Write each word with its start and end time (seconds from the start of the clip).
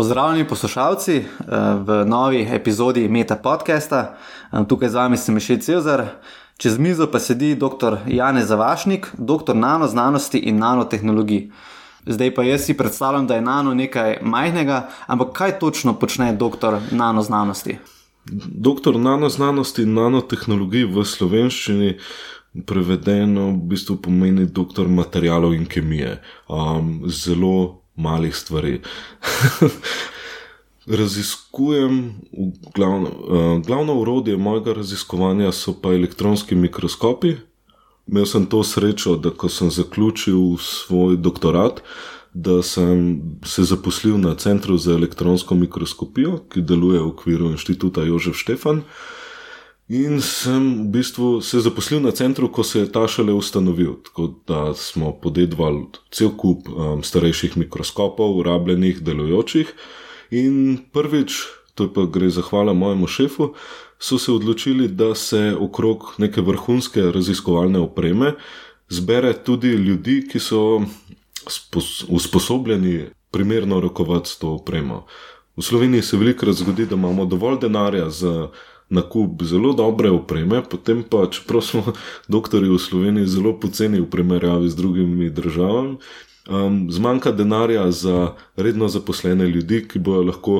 Pozdravljeni 0.00 0.48
poslušalci 0.48 1.16
eh, 1.16 1.24
v 1.74 2.04
novi 2.06 2.48
epizodi 2.52 3.08
Meta 3.08 3.36
podcasta. 3.36 4.16
Eh, 4.52 4.64
tukaj 4.68 4.88
z 4.88 4.94
vami 4.94 5.16
sem 5.16 5.34
Mišel 5.34 5.58
Cezar, 5.60 6.06
čez 6.56 6.78
mizo 6.78 7.04
pa 7.06 7.18
sedi 7.20 7.52
dr. 7.54 7.98
Janez 8.06 8.48
Zavašnik, 8.48 9.10
doktor 9.18 9.56
nanoznanosti 9.56 10.38
in 10.38 10.56
nanotehnologij. 10.56 11.50
Zdaj 12.06 12.34
pa 12.34 12.42
jaz 12.42 12.64
si 12.64 12.76
predstavljam, 12.76 13.26
da 13.26 13.34
je 13.34 13.42
nano 13.42 13.74
nekaj 13.74 14.18
majhnega, 14.22 14.88
ampak 15.06 15.36
kaj 15.36 15.58
točno 15.58 15.92
počne 15.92 16.32
doktor 16.32 16.78
nanoznanosti? 16.90 17.76
Doktor 18.48 18.96
nanoznanosti 18.96 19.82
in 19.82 19.94
nanotehnologij 20.00 20.88
v 20.96 21.04
slovenščini 21.04 21.98
prevedeno 22.66 23.50
v 23.50 23.68
bistvu 23.74 24.00
pomeni 24.00 24.46
doktor 24.46 24.88
materijalov 24.88 25.54
in 25.54 25.66
kemije. 25.66 26.22
Um, 26.48 27.02
zelo 27.06 27.79
malih 28.00 28.36
stvari. 28.36 28.80
Raziskujem, 31.00 32.14
glavno, 32.74 33.08
uh, 33.08 33.66
glavno 33.66 33.94
urodje 34.00 34.36
mojega 34.36 34.72
raziskovanja 34.72 35.52
so 35.52 35.74
pa 35.82 35.92
elektronski 35.92 36.54
mikroskopi. 36.54 37.36
Imel 38.06 38.26
sem 38.26 38.46
to 38.46 38.64
srečo, 38.64 39.16
da 39.16 39.30
ko 39.30 39.48
sem 39.48 39.70
zaključil 39.70 40.56
svoj 40.58 41.16
doktorat, 41.16 41.82
da 42.34 42.62
sem 42.62 43.22
se 43.44 43.62
zaposlil 43.64 44.18
na 44.18 44.34
Centru 44.34 44.78
za 44.78 44.92
elektronsko 44.92 45.54
mikroskopijo, 45.54 46.38
ki 46.50 46.62
deluje 46.62 46.98
v 47.00 47.06
okviru 47.06 47.50
inštituta 47.50 48.02
Jožef 48.02 48.36
Štefan. 48.36 48.82
In 49.90 50.20
sem 50.22 50.86
v 50.86 50.90
bistvu 50.94 51.40
se 51.42 51.58
zaposlil 51.58 51.98
na 51.98 52.12
centru, 52.14 52.46
ko 52.46 52.62
se 52.62 52.84
je 52.84 52.92
ta 52.94 53.08
šele 53.10 53.34
ustanovil. 53.34 53.96
Tako 54.06 54.28
da 54.46 54.74
smo 54.74 55.10
podedvali 55.18 55.88
cel 56.14 56.30
kup 56.30 56.68
um, 56.70 57.02
starejših 57.02 57.56
mikroskopov, 57.58 58.38
rabljenih, 58.46 59.02
delujočih. 59.02 59.74
In 60.30 60.78
prvič, 60.94 61.42
to 61.74 61.90
pa 61.90 62.06
gre 62.06 62.30
zahvala 62.30 62.72
mojemu 62.72 63.10
šefu, 63.10 63.50
so 63.98 64.18
se 64.18 64.30
odločili, 64.32 64.86
da 64.88 65.14
se 65.14 65.56
okrog 65.58 66.14
neke 66.22 66.40
vrhunske 66.40 67.10
raziskovalne 67.10 67.82
opreme 67.82 68.36
zbere 68.90 69.32
tudi 69.44 69.68
ljudi, 69.68 70.22
ki 70.28 70.38
so 70.38 70.82
usposobljeni 72.08 73.10
primerno 73.30 73.80
rokovati 73.80 74.30
s 74.30 74.38
to 74.38 74.54
opremo. 74.54 75.06
V 75.56 75.62
Sloveniji 75.62 76.02
se 76.02 76.16
velikokrat 76.16 76.56
zgodi, 76.56 76.86
da 76.86 76.94
imamo 76.94 77.24
dovolj 77.24 77.58
denarja 77.60 78.10
za 78.10 78.50
nakup 78.90 79.42
zelo 79.42 79.72
dobre 79.72 80.10
opreme, 80.10 80.62
potem 80.62 81.02
pa, 81.02 81.26
čeprav 81.30 81.62
smo 81.62 81.92
doktori 82.34 82.68
v 82.68 82.78
Sloveniji 82.78 83.26
zelo 83.26 83.54
poceni 83.60 84.00
v 84.00 84.10
primerjavi 84.10 84.70
z 84.70 84.76
drugimi 84.76 85.30
državami, 85.30 85.96
um, 86.50 86.80
zmanjka 86.90 87.32
denarja 87.32 87.90
za 87.90 88.34
redno 88.56 88.88
zaposlene 88.88 89.46
ljudi, 89.46 89.84
ki 89.88 89.98
bojo 89.98 90.22
lahko 90.22 90.56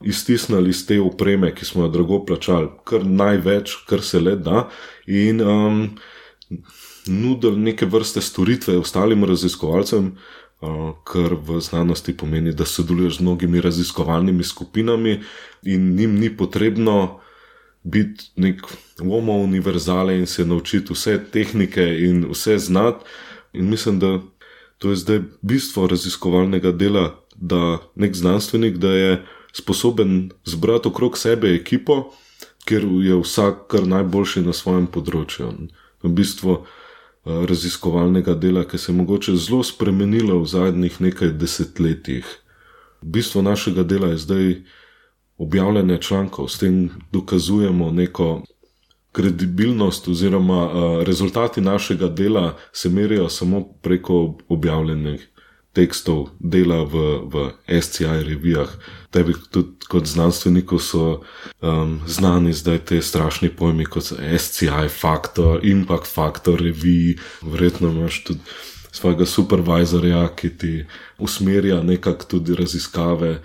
iztisnili 0.00 0.70
iz 0.70 0.86
te 0.86 1.00
opreme, 1.00 1.54
ki 1.54 1.64
smo 1.64 1.84
jo 1.84 1.92
drago 1.92 2.24
plačali, 2.24 2.68
kar 2.84 3.04
največ, 3.06 3.76
kar 3.88 4.02
se 4.02 4.20
le 4.20 4.36
da. 4.36 4.68
In, 5.06 5.40
um, 5.40 5.88
Nudili 7.06 7.60
neke 7.60 7.86
vrste 7.86 8.20
storitve 8.20 8.78
ostalim 8.78 9.24
raziskovalcem, 9.28 10.14
kar 11.04 11.34
v 11.34 11.60
znanosti 11.60 12.16
pomeni, 12.16 12.52
da 12.52 12.64
sodeluješ 12.64 13.18
z 13.18 13.20
mnogimi 13.20 13.60
raziskovalnimi 13.60 14.44
skupinami, 14.44 15.20
in 15.62 15.94
njim 15.96 16.14
ni 16.18 16.36
potrebno 16.36 17.20
biti 17.84 18.24
nek 18.36 18.60
homo 18.98 19.32
univerzale 19.32 20.18
in 20.18 20.26
se 20.26 20.44
naučiti 20.44 20.92
vse 20.92 21.20
tehnike 21.32 21.84
in 22.00 22.26
vse 22.30 22.58
znati. 22.58 23.04
In 23.52 23.70
mislim, 23.70 23.98
da 23.98 24.20
to 24.78 24.90
je 24.90 24.96
zdaj 24.96 25.20
bistvo 25.42 25.86
raziskovalnega 25.86 26.72
dela, 26.72 27.24
da 27.36 27.78
nek 27.94 28.14
znanstvenik, 28.14 28.76
da 28.76 28.88
je 28.88 29.26
sposoben 29.52 30.30
zbrati 30.44 30.88
okrog 30.88 31.18
sebe 31.18 31.54
ekipo, 31.54 32.12
ker 32.64 32.84
je 32.84 33.16
vsak 33.20 33.66
kar 33.68 33.86
najboljši 33.86 34.42
na 34.42 34.52
svojem 34.52 34.86
področju. 34.86 35.50
V 36.02 36.10
bistvu 36.10 36.56
eh, 36.56 36.64
raziskovalnega 37.46 38.34
dela, 38.34 38.64
ki 38.64 38.78
se 38.78 38.92
je 38.92 38.96
mogoče 38.96 39.36
zelo 39.36 39.62
spremenilo 39.62 40.40
v 40.40 40.48
zadnjih 40.48 41.00
nekaj 41.00 41.36
desetletjih. 41.38 42.24
Bistvo 43.02 43.42
našega 43.42 43.84
dela 43.84 44.08
je 44.14 44.18
zdaj 44.18 44.48
objavljanje 45.38 45.98
člankov, 45.98 46.48
s 46.48 46.58
tem 46.58 46.90
dokazujemo 47.12 47.90
neko 47.90 48.42
kredibilnost, 49.12 50.08
oziroma 50.08 50.64
uh, 50.64 51.02
rezultati 51.02 51.60
našega 51.60 52.08
dela 52.08 52.56
se 52.72 52.88
merijo 52.88 53.28
samo 53.28 53.64
preko 53.82 54.38
objavljenih 54.48 55.28
tekstov, 55.74 56.28
dela 56.38 56.86
v, 56.86 56.94
v 57.26 57.34
SCI 57.82 58.22
revijah. 58.22 58.70
Tebi, 59.10 59.34
tudi 59.50 59.86
kot 59.90 60.06
znanstveniku, 60.06 60.78
so 60.78 61.22
um, 61.62 61.98
znani 62.06 62.54
zdaj 62.54 62.78
te 62.78 63.02
strašni 63.02 63.50
pojmi, 63.50 63.86
kot 63.86 64.06
so 64.06 64.18
SCI, 64.18 64.88
faktor, 64.90 65.60
impact 65.66 66.10
faktor, 66.10 66.62
reviji, 66.62 67.18
verjetno 67.42 67.90
imaš 67.90 68.22
tudi. 68.24 68.40
Svojega 68.94 69.26
supervizorja, 69.26 70.28
ki 70.38 70.48
ti 70.58 70.72
usmerja 71.18 71.80
nekako 71.82 72.28
tudi 72.30 72.54
raziskave, 72.54 73.40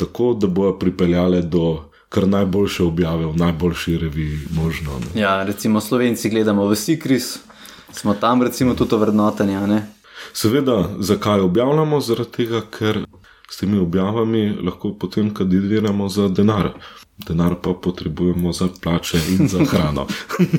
tako, 0.00 0.32
da 0.34 0.46
bojo 0.46 0.78
pripeljale 0.78 1.42
do 1.42 1.84
kar 2.10 2.28
najboljše 2.28 2.84
objave 2.84 3.26
v 3.26 3.36
najboljši 3.36 3.98
reviji 3.98 4.38
možno. 4.50 4.98
Ne. 4.98 5.20
Ja, 5.20 5.42
recimo 5.44 5.80
Slovenci 5.80 6.30
gledamo 6.30 6.66
v 6.66 6.76
Sikris, 6.76 7.38
smo 7.92 8.14
tam 8.14 8.42
recimo 8.42 8.74
tudi 8.74 8.96
vrednotenja. 8.96 9.82
Seveda, 10.32 10.88
zakaj 10.98 11.40
objavljamo? 11.40 12.00
Zaradi 12.00 12.30
tega, 12.30 12.62
ker 12.70 13.04
s 13.50 13.62
temi 13.62 13.78
objavami 13.78 14.58
lahko 14.62 14.92
potem 14.98 15.34
kandidiramo 15.34 16.08
za 16.08 16.28
denar. 16.28 16.72
Denar 17.26 17.54
pa 17.62 17.74
potrebujemo 17.74 18.52
za 18.52 18.68
plače 18.82 19.18
in 19.30 19.48
za 19.48 19.64
hrano. 19.64 20.06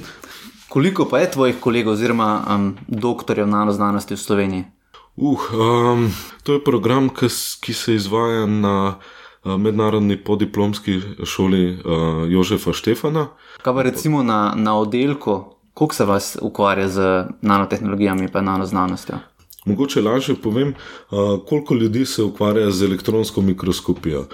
Koliko 0.72 1.06
pa 1.09 1.19
je 1.19 1.31
tvojih 1.31 1.59
kolegov 1.59 1.94
oziroma 1.94 2.44
um, 2.47 2.78
doktorjev 2.88 3.47
nanoznanosti 3.47 4.16
v 4.16 4.18
Sloveniji? 4.18 4.63
Uh, 5.16 5.40
um, 5.53 6.13
to 6.44 6.53
je 6.53 6.63
program, 6.63 7.09
ki, 7.09 7.28
ki 7.62 7.73
se 7.73 7.96
izvaja 7.96 8.46
na 8.46 8.96
mednarodni 9.46 10.18
podiplomski 10.24 11.02
šoli 11.25 11.72
uh, 11.72 11.79
Jožefa 12.31 12.74
Štefana. 12.74 13.28
Kaj 13.62 13.74
pa 13.74 13.81
recimo 13.81 14.24
na, 14.24 14.53
na 14.56 14.78
oddelku, 14.78 15.44
koliko 15.74 15.96
se 15.96 16.06
vas 16.06 16.38
ukvarja 16.41 16.88
z 16.88 17.25
nanotehnologijami 17.41 18.22
in 18.22 18.46
nanoznanostjo? 18.46 19.16
Mogoče 19.66 20.02
lažje 20.02 20.35
povem, 20.35 20.74
uh, 20.74 21.18
koliko 21.47 21.74
ljudi 21.74 22.06
se 22.06 22.24
ukvarja 22.24 22.72
z 22.72 22.85
elektronsko 22.85 23.41
mikroskopijo. 23.41 24.28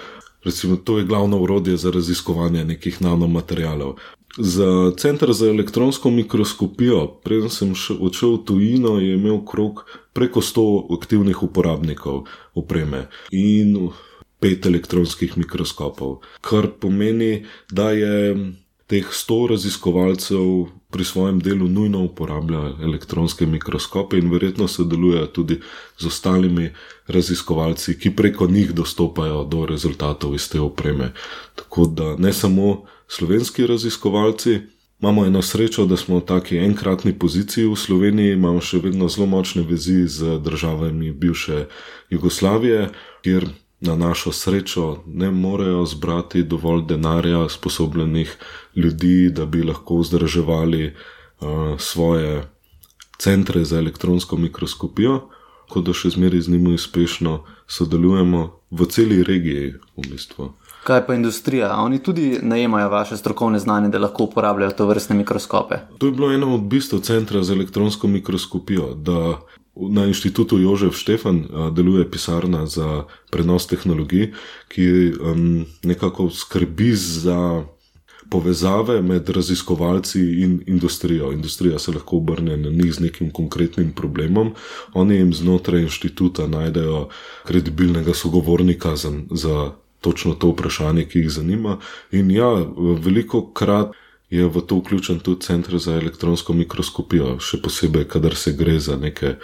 Recimo, 0.44 0.76
to 0.76 0.98
je 0.98 1.04
glavno 1.04 1.38
urodje 1.40 1.76
za 1.76 1.90
raziskovanje 1.90 2.64
nekih 2.64 3.02
nanomaterialov. 3.02 3.94
Za 4.38 4.92
center 4.96 5.32
za 5.32 5.48
elektronsko 5.48 6.10
mikroskopijo, 6.10 7.06
preden 7.24 7.50
sem 7.50 7.72
odšel 8.00 8.34
v 8.34 8.44
tujino, 8.44 8.98
je 8.98 9.14
imel 9.14 9.40
krok 9.44 9.84
preko 10.12 10.40
100 10.40 10.94
aktivnih 10.98 11.42
uporabnikov 11.42 12.24
opreme. 12.54 13.08
In 13.30 13.90
pet 14.40 14.66
elektronskih 14.66 15.36
mikroskopov, 15.38 16.20
kar 16.40 16.70
pomeni, 16.80 17.44
da 17.70 17.90
je 17.90 18.34
teh 18.88 19.08
sto 19.12 19.46
raziskovalcev 19.50 20.68
pri 20.90 21.04
svojem 21.04 21.40
delu 21.44 21.68
nujno 21.68 22.00
uporablja 22.04 22.60
elektronske 22.82 23.46
mikroskope 23.46 24.16
in 24.16 24.30
verjetno 24.32 24.68
sodelujejo 24.68 25.26
tudi 25.26 25.60
z 25.98 26.06
ostalimi 26.06 26.70
raziskovalci, 27.06 27.98
ki 27.98 28.14
preko 28.16 28.46
njih 28.46 28.72
dostopajo 28.72 29.44
do 29.44 29.66
rezultatov 29.66 30.34
iz 30.34 30.48
te 30.48 30.60
opreme. 30.60 31.12
Tako 31.54 31.86
da 31.86 32.16
ne 32.16 32.32
samo 32.32 32.84
slovenski 33.08 33.66
raziskovalci. 33.66 34.58
Imamo 35.00 35.26
eno 35.26 35.42
srečo, 35.42 35.84
da 35.86 35.96
smo 35.96 36.18
v 36.18 36.26
taki 36.26 36.56
enkratni 36.56 37.12
poziciji 37.18 37.68
v 37.68 37.76
Sloveniji, 37.76 38.32
imamo 38.32 38.60
še 38.60 38.80
vedno 38.82 39.08
zelo 39.08 39.26
močne 39.26 39.62
vezi 39.62 40.08
z 40.08 40.40
državami 40.42 41.12
bivše 41.12 41.66
Jugoslavije, 42.10 42.88
kjer 43.22 43.46
na 43.80 43.96
našo 43.96 44.32
srečo 44.32 45.02
ne 45.06 45.30
morejo 45.30 45.86
zbrati 45.86 46.42
dovolj 46.42 46.82
denarja, 46.86 47.48
sposobljenih 47.48 48.36
ljudi, 48.76 49.30
da 49.30 49.46
bi 49.46 49.62
lahko 49.62 49.98
vzdrževali 49.98 50.94
uh, 51.40 51.48
svoje 51.78 52.48
centre 53.18 53.64
za 53.64 53.78
elektronsko 53.78 54.36
mikroskopijo, 54.36 55.20
kot 55.68 55.84
da 55.84 55.92
še 55.92 56.10
zmeraj 56.10 56.40
z 56.40 56.54
njimi 56.54 56.74
uspešno 56.74 57.42
sodelujemo 57.68 58.48
v 58.70 58.86
celi 58.88 59.22
regiji 59.22 59.74
v 59.96 60.06
bistvu. 60.10 60.52
Kaj 60.88 61.02
pa 61.06 61.14
industrija? 61.14 61.74
Oni 61.82 61.98
tudi 62.02 62.38
najemajo 62.42 62.88
vaše 62.88 63.16
strokovne 63.16 63.58
znanje, 63.58 63.88
da 63.88 63.98
lahko 63.98 64.24
uporabljajo 64.24 64.72
to 64.72 64.86
vrstne 64.86 65.16
mikroskope. 65.16 65.80
To 65.98 66.06
je 66.06 66.12
bilo 66.12 66.32
eno 66.32 66.54
od 66.54 66.64
bistev 66.70 67.00
centra 67.04 67.42
za 67.42 67.52
elektronsko 67.52 68.08
mikroskopijo, 68.08 68.94
da 68.94 69.40
Na 69.78 70.06
inštitutu 70.06 70.58
Jožef 70.58 70.96
Štefan 70.98 71.44
deluje 71.74 72.10
pisarna 72.10 72.66
za 72.66 73.04
prenos 73.30 73.66
tehnologij, 73.70 74.32
ki 74.68 74.86
um, 75.14 75.66
nekako 75.86 76.30
skrbi 76.30 76.92
za 76.94 77.62
povezave 78.30 79.02
med 79.02 79.28
raziskovalci 79.28 80.20
in 80.20 80.62
industrijo. 80.66 81.32
Industrija 81.32 81.78
se 81.78 81.92
lahko 81.92 82.16
obrne 82.16 82.56
na 82.56 82.70
njih 82.70 82.92
z 82.94 83.00
nekim 83.00 83.30
konkretnim 83.30 83.92
problemom, 83.92 84.54
oni 84.92 85.14
jim 85.14 85.34
znotraj 85.34 85.82
inštituta 85.82 86.46
najdejo 86.46 87.08
kredibilnega 87.44 88.14
sogovornika 88.14 88.96
za, 88.96 89.12
za 89.30 89.72
točno 90.00 90.34
to 90.34 90.48
vprašanje, 90.48 91.04
ki 91.04 91.18
jih 91.18 91.30
zanima. 91.30 91.78
In 92.10 92.30
ja, 92.30 92.50
veliko 93.04 93.52
krat 93.52 93.92
je 94.30 94.46
v 94.46 94.60
to 94.60 94.76
vključen 94.76 95.18
tudi 95.18 95.40
center 95.40 95.78
za 95.78 95.94
elektronsko 95.96 96.52
mikroskopijo, 96.52 97.38
še 97.40 97.62
posebej, 97.64 98.04
kadar 98.08 98.36
se 98.36 98.52
gre 98.52 98.78
za 98.80 98.96
neke 98.96 99.36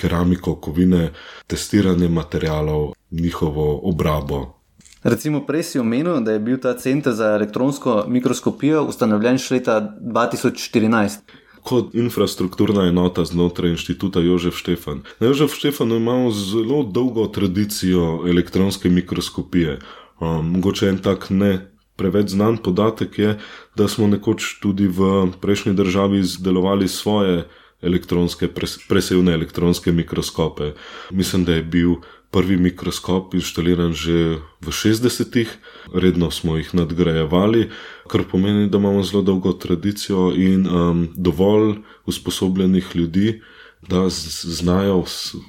keramiko, 0.00 0.54
kovine, 0.56 1.10
testiranje 1.46 2.08
materialov, 2.08 2.94
njihovo 3.10 3.80
obrabo. 3.84 4.60
Recimo, 5.02 5.40
prej 5.46 5.62
si 5.62 5.78
omenil, 5.78 6.20
da 6.20 6.32
je 6.32 6.40
bil 6.44 6.58
ta 6.60 6.74
center 6.76 7.12
za 7.12 7.34
elektronsko 7.36 8.04
mikroskopijo 8.08 8.84
ustanovljen 8.88 9.38
še 9.40 9.54
leta 9.54 9.80
2014. 10.00 11.36
Kot 11.64 11.94
infrastrukturna 11.96 12.86
enota 12.88 13.24
znotraj 13.24 13.74
inštituta 13.76 14.20
Jožef 14.20 14.56
Štefan. 14.56 15.02
Na 15.20 15.28
Jožef 15.28 15.56
Štefanu 15.56 15.96
imamo 16.00 16.30
zelo 16.32 16.82
dolgo 16.84 17.26
tradicijo 17.28 18.22
elektronske 18.28 18.88
mikroskopije. 18.88 19.78
Um, 20.20 20.52
mogoče 20.52 20.88
en 20.88 20.98
tak 21.00 21.30
ne 21.30 21.69
preveč 22.00 22.32
znan 22.32 22.56
podatek 22.64 23.18
je, 23.18 23.34
da 23.76 23.88
smo 23.88 24.08
nekoč 24.08 24.56
tudi 24.64 24.88
v 24.88 25.28
prejšnji 25.40 25.76
državi 25.76 26.24
izdelovali 26.24 26.88
svoje 26.88 27.44
elektronske, 27.82 28.48
presevne 28.88 29.36
elektronske 29.36 29.92
mikroskope. 29.92 30.72
Mislim, 31.10 31.44
da 31.44 31.54
je 31.54 31.62
bil 31.62 32.00
prvi 32.30 32.56
mikroskop 32.56 33.34
inštaliran 33.34 33.92
že 33.92 34.38
v 34.62 34.68
60-ih, 34.70 35.50
redno 35.94 36.30
smo 36.30 36.56
jih 36.56 36.70
nadgrajevali, 36.74 37.70
kar 38.06 38.22
pomeni, 38.30 38.68
da 38.70 38.78
imamo 38.78 39.02
zelo 39.02 39.22
dolgo 39.22 39.52
tradicijo 39.52 40.30
in 40.36 40.66
um, 40.66 41.08
dovolj 41.14 41.82
usposobljenih 42.06 42.94
ljudi, 42.94 43.40
da 43.88 44.08
znajo 44.42 45.04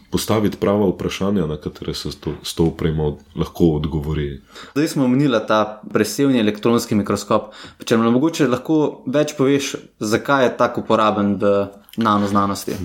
postaviti 0.10 0.58
prava 0.58 0.88
vprašanja, 0.90 1.46
na 1.46 1.58
katere 1.58 1.94
se 1.94 2.12
s 2.44 2.54
to 2.56 2.64
upremo 2.64 3.18
lahko 3.36 3.66
odgovori. 3.66 4.42
Zdaj 4.72 4.88
smo 4.88 5.06
omenili 5.06 5.40
ta 5.48 5.82
presevni 5.94 6.40
elektronski 6.40 6.96
mikroskop. 6.96 7.52
Če 7.86 7.98
nam 7.98 8.14
mogoče 8.14 8.48
lahko 8.48 9.04
več 9.06 9.36
poveš, 9.38 9.76
zakaj 10.00 10.46
je 10.46 10.56
tako 10.58 10.82
uporaben 10.82 11.36
v 11.42 11.68
nanoznanosti? 11.98 12.80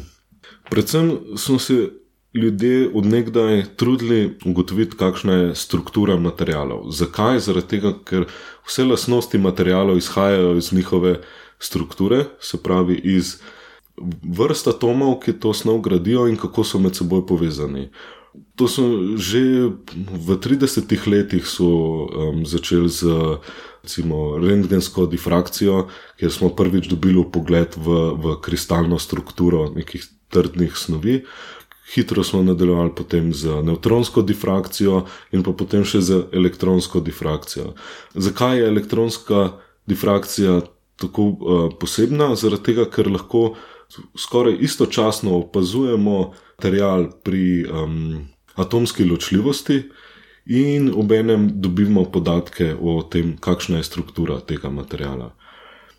Predvsem 0.70 1.12
smo 1.36 1.58
se 1.58 1.90
ljudje 2.34 2.90
odnegdaj 2.94 3.64
trudili 3.76 4.38
ugotoviti, 4.44 4.96
kakšna 4.96 5.32
je 5.32 5.54
struktura 5.54 6.16
materijalov. 6.16 6.90
Zakaj? 6.90 7.38
Zaradi 7.40 7.68
tega, 7.76 7.94
ker 8.04 8.26
vse 8.66 8.84
lastnosti 8.84 9.38
materijalov 9.38 9.96
izhajajo 9.98 10.56
iz 10.56 10.72
njihove 10.72 11.20
strukture, 11.58 12.24
se 12.40 12.62
pravi 12.62 13.00
iz 13.04 13.38
vrst 14.38 14.68
atomov, 14.68 15.20
ki 15.24 15.38
to 15.40 15.54
snov 15.54 15.80
gradijo 15.80 16.26
in 16.28 16.36
kako 16.36 16.64
so 16.64 16.78
med 16.78 16.96
seboj 16.96 17.26
povezani. 17.26 17.88
To 18.56 18.68
so 18.68 19.16
že 19.16 19.72
v 19.96 20.28
30-ih 20.36 21.06
letih 21.08 21.44
um, 21.60 22.44
začeli 22.44 22.88
z 22.88 23.08
recimo, 23.86 24.38
rentgensko 24.38 25.06
difrakcijo, 25.06 25.86
kjer 26.18 26.32
smo 26.32 26.48
prvič 26.48 26.88
dobili 26.90 27.22
pogled 27.32 27.76
v, 27.78 27.88
v 28.18 28.34
kristalno 28.42 28.98
strukturo 28.98 29.70
nekih 29.70 30.02
trdnih 30.34 30.74
snovi. 30.74 31.22
Hitro 31.94 32.24
smo 32.26 32.42
nadaljevali 32.42 32.90
potem 32.98 33.30
z 33.30 33.62
neutronsko 33.62 34.26
difrakcijo 34.26 35.04
in 35.30 35.46
pa 35.46 35.54
potem 35.54 35.86
še 35.86 36.02
z 36.02 36.24
elektronsko 36.34 36.98
difrakcijo. 37.00 37.76
Zakaj 38.18 38.58
je 38.58 38.66
elektronska 38.66 39.44
difrakcija 39.86 40.60
tako 40.98 41.28
uh, 41.30 41.70
posebna? 41.78 42.34
Zaradi 42.34 42.72
tega, 42.72 42.90
ker 42.90 43.06
lahko 43.06 43.54
skoraj 44.18 44.56
istočasno 44.60 45.36
opazujemo 45.38 46.32
material 46.56 47.10
pri 47.22 47.66
um, 47.66 48.28
atomski 48.54 49.04
ločljivosti 49.04 49.82
in 50.46 50.92
obenem 50.96 51.50
dobimo 51.54 52.04
podatke 52.04 52.74
o 52.80 53.02
tem, 53.02 53.36
kakšna 53.36 53.76
je 53.76 53.84
struktura 53.84 54.40
tega 54.40 54.70
materiala. 54.70 55.34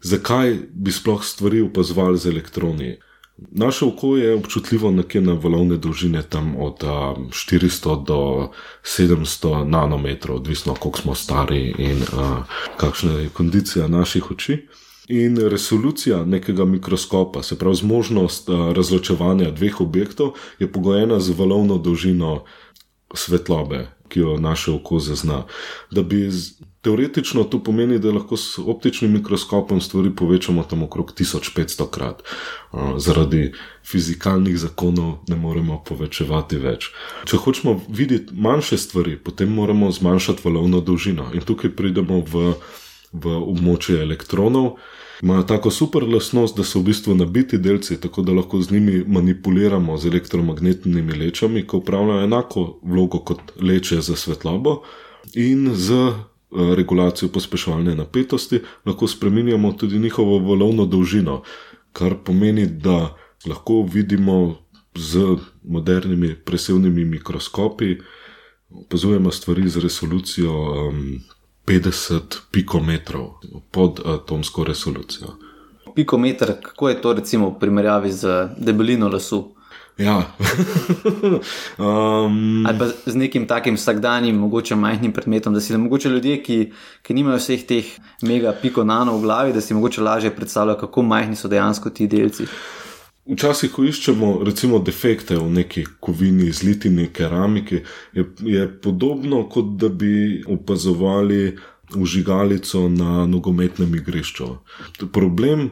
Zakaj 0.01 0.57
bi 0.73 0.91
sploh 0.91 1.23
stvari 1.23 1.61
opazovali 1.61 2.17
z 2.17 2.29
elektroni? 2.29 2.97
Naše 3.37 3.85
oko 3.85 4.17
je 4.17 4.33
občutljivo 4.35 4.91
nekje 4.91 5.21
na 5.21 5.33
valovne 5.33 5.77
dolžine, 5.77 6.23
tam 6.23 6.55
od 6.55 6.83
um, 6.83 7.29
400 7.29 8.05
do 8.05 8.49
700 8.83 9.63
nanometrov, 9.63 10.35
odvisno 10.35 10.73
koliko 10.73 10.99
smo 10.99 11.15
stari 11.15 11.75
in 11.77 12.01
uh, 12.01 12.37
kakšna 12.77 13.11
je 13.11 13.29
kondicija 13.29 13.87
naših 13.87 14.31
oči. 14.31 14.67
In 15.07 15.37
resolucija 15.37 16.25
nekega 16.25 16.65
mikroskopa, 16.65 17.43
se 17.43 17.57
pravi 17.59 17.75
zmožnost 17.75 18.49
uh, 18.49 18.71
razločevanja 18.75 19.51
dveh 19.51 19.81
objektov, 19.81 20.33
je 20.59 20.71
pogojena 20.71 21.19
z 21.19 21.31
valovno 21.37 21.77
dolžino 21.77 22.43
svetlobe, 23.15 23.87
ki 24.07 24.19
jo 24.19 24.37
naše 24.37 24.71
oko 24.71 24.99
zazna. 24.99 25.45
Da 25.91 26.03
bi 26.03 26.27
teoretično 26.81 27.43
to 27.43 27.59
pomeni, 27.63 27.99
da 27.99 28.11
lahko 28.11 28.37
s 28.37 28.59
optičnim 28.59 29.13
mikroskopom 29.13 29.81
stvari 29.81 30.11
povečamo 30.15 30.63
tam 30.63 30.83
okrog 30.83 31.13
1500 31.15 31.89
krat. 31.91 32.23
Uh, 32.71 32.97
zaradi 32.99 33.53
fizikalnih 33.87 34.57
zakonov 34.59 35.23
ne 35.27 35.35
moremo 35.35 35.79
povečevati 35.87 36.59
več. 36.59 36.91
Če 37.25 37.37
hočemo 37.37 37.79
videti 37.87 38.35
manjše 38.35 38.77
stvari, 38.77 39.15
potem 39.15 39.55
moramo 39.55 39.91
zmanjšati 39.91 40.43
valovno 40.43 40.81
dolžino. 40.81 41.31
In 41.33 41.47
tukaj 41.47 41.71
pridemo 41.79 42.19
v, 42.27 42.53
v 43.23 43.35
območje 43.37 44.01
elektronov 44.01 44.77
imajo 45.21 45.43
tako 45.43 45.71
super 45.71 46.03
lasnost, 46.03 46.57
da 46.57 46.63
so 46.63 46.79
v 46.79 46.91
bistvu 46.91 47.15
nabiti 47.15 47.57
delci, 47.57 47.97
tako 48.01 48.21
da 48.21 48.35
lahko 48.37 48.61
z 48.61 48.71
njimi 48.71 49.03
manipuliramo 49.07 49.97
z 49.97 50.07
elektromagnetnimi 50.07 51.13
lečami, 51.13 51.63
ki 51.67 51.75
upravljajo 51.75 52.23
enako 52.23 52.79
vlogo 52.83 53.19
kot 53.19 53.55
leče 53.61 54.01
za 54.01 54.15
svetlobo, 54.15 54.81
in 55.33 55.71
z 55.73 55.93
eh, 55.93 56.13
regulacijo 56.75 57.29
pospeševalne 57.29 57.95
napetosti 57.95 58.59
lahko 58.85 59.07
spremenjamo 59.07 59.71
tudi 59.73 59.99
njihovo 59.99 60.39
valovno 60.39 60.85
dolžino, 60.85 61.41
kar 61.93 62.15
pomeni, 62.23 62.65
da 62.65 63.15
lahko 63.45 63.81
vidimo 63.93 64.55
z 64.95 65.37
modernimi 65.63 66.35
presevnimi 66.35 67.05
mikroskopi. 67.05 67.97
Opazujemo 68.69 69.31
stvari 69.31 69.69
z 69.69 69.77
resolucijo 69.77 70.53
um, 70.87 71.19
50 71.67 72.19
pikometrov 72.51 73.29
pod 73.71 73.99
atomsko 74.05 74.63
resolucijo. 74.63 75.27
Pikometer, 75.95 76.53
kako 76.61 76.89
je 76.89 77.01
to 77.01 77.13
recimo 77.13 77.49
v 77.49 77.59
primerjavi 77.59 78.11
z 78.11 78.49
debelino 78.57 79.09
lasu? 79.09 79.57
Ja. 79.97 80.17
um, 81.77 82.65
Ali 82.67 82.79
pa 82.79 82.87
z 83.05 83.15
nekim 83.15 83.47
takim 83.47 83.75
vsakdanjim, 83.75 84.35
mogoče 84.35 84.75
majhnim 84.75 85.11
predmetom, 85.11 85.53
da 85.53 85.61
si 85.61 85.73
da 85.73 85.79
mogoče 85.81 86.09
ljudje, 86.09 86.43
ki, 86.43 86.57
ki 87.01 87.13
nimajo 87.13 87.37
vseh 87.37 87.65
teh 87.65 87.85
mega 88.21 88.53
piko 88.61 88.83
nano 88.83 89.17
v 89.17 89.21
glavi, 89.21 89.53
da 89.53 89.61
si 89.61 89.73
mogoče 89.73 90.01
lažje 90.01 90.35
predstavljajo, 90.35 90.77
kako 90.85 91.01
majhni 91.01 91.35
so 91.35 91.47
dejansko 91.47 91.89
ti 91.89 92.07
delci. 92.07 92.45
Včasih, 93.27 93.71
ko 93.71 93.83
iščemo 93.83 94.27
recimo 94.47 94.79
defekte 94.79 95.35
v 95.35 95.49
neki 95.51 95.83
kovini, 95.99 96.47
zlitini, 96.51 97.09
keramiki, 97.13 97.81
je, 98.15 98.23
je 98.47 98.67
podobno, 98.81 99.43
kot 99.51 99.73
da 99.81 99.89
bi 99.89 100.43
opazovali 100.47 101.57
užigalico 101.95 102.87
na 102.89 103.25
nogometnem 103.27 103.95
igrišču. 103.95 104.47
Problem 105.13 105.69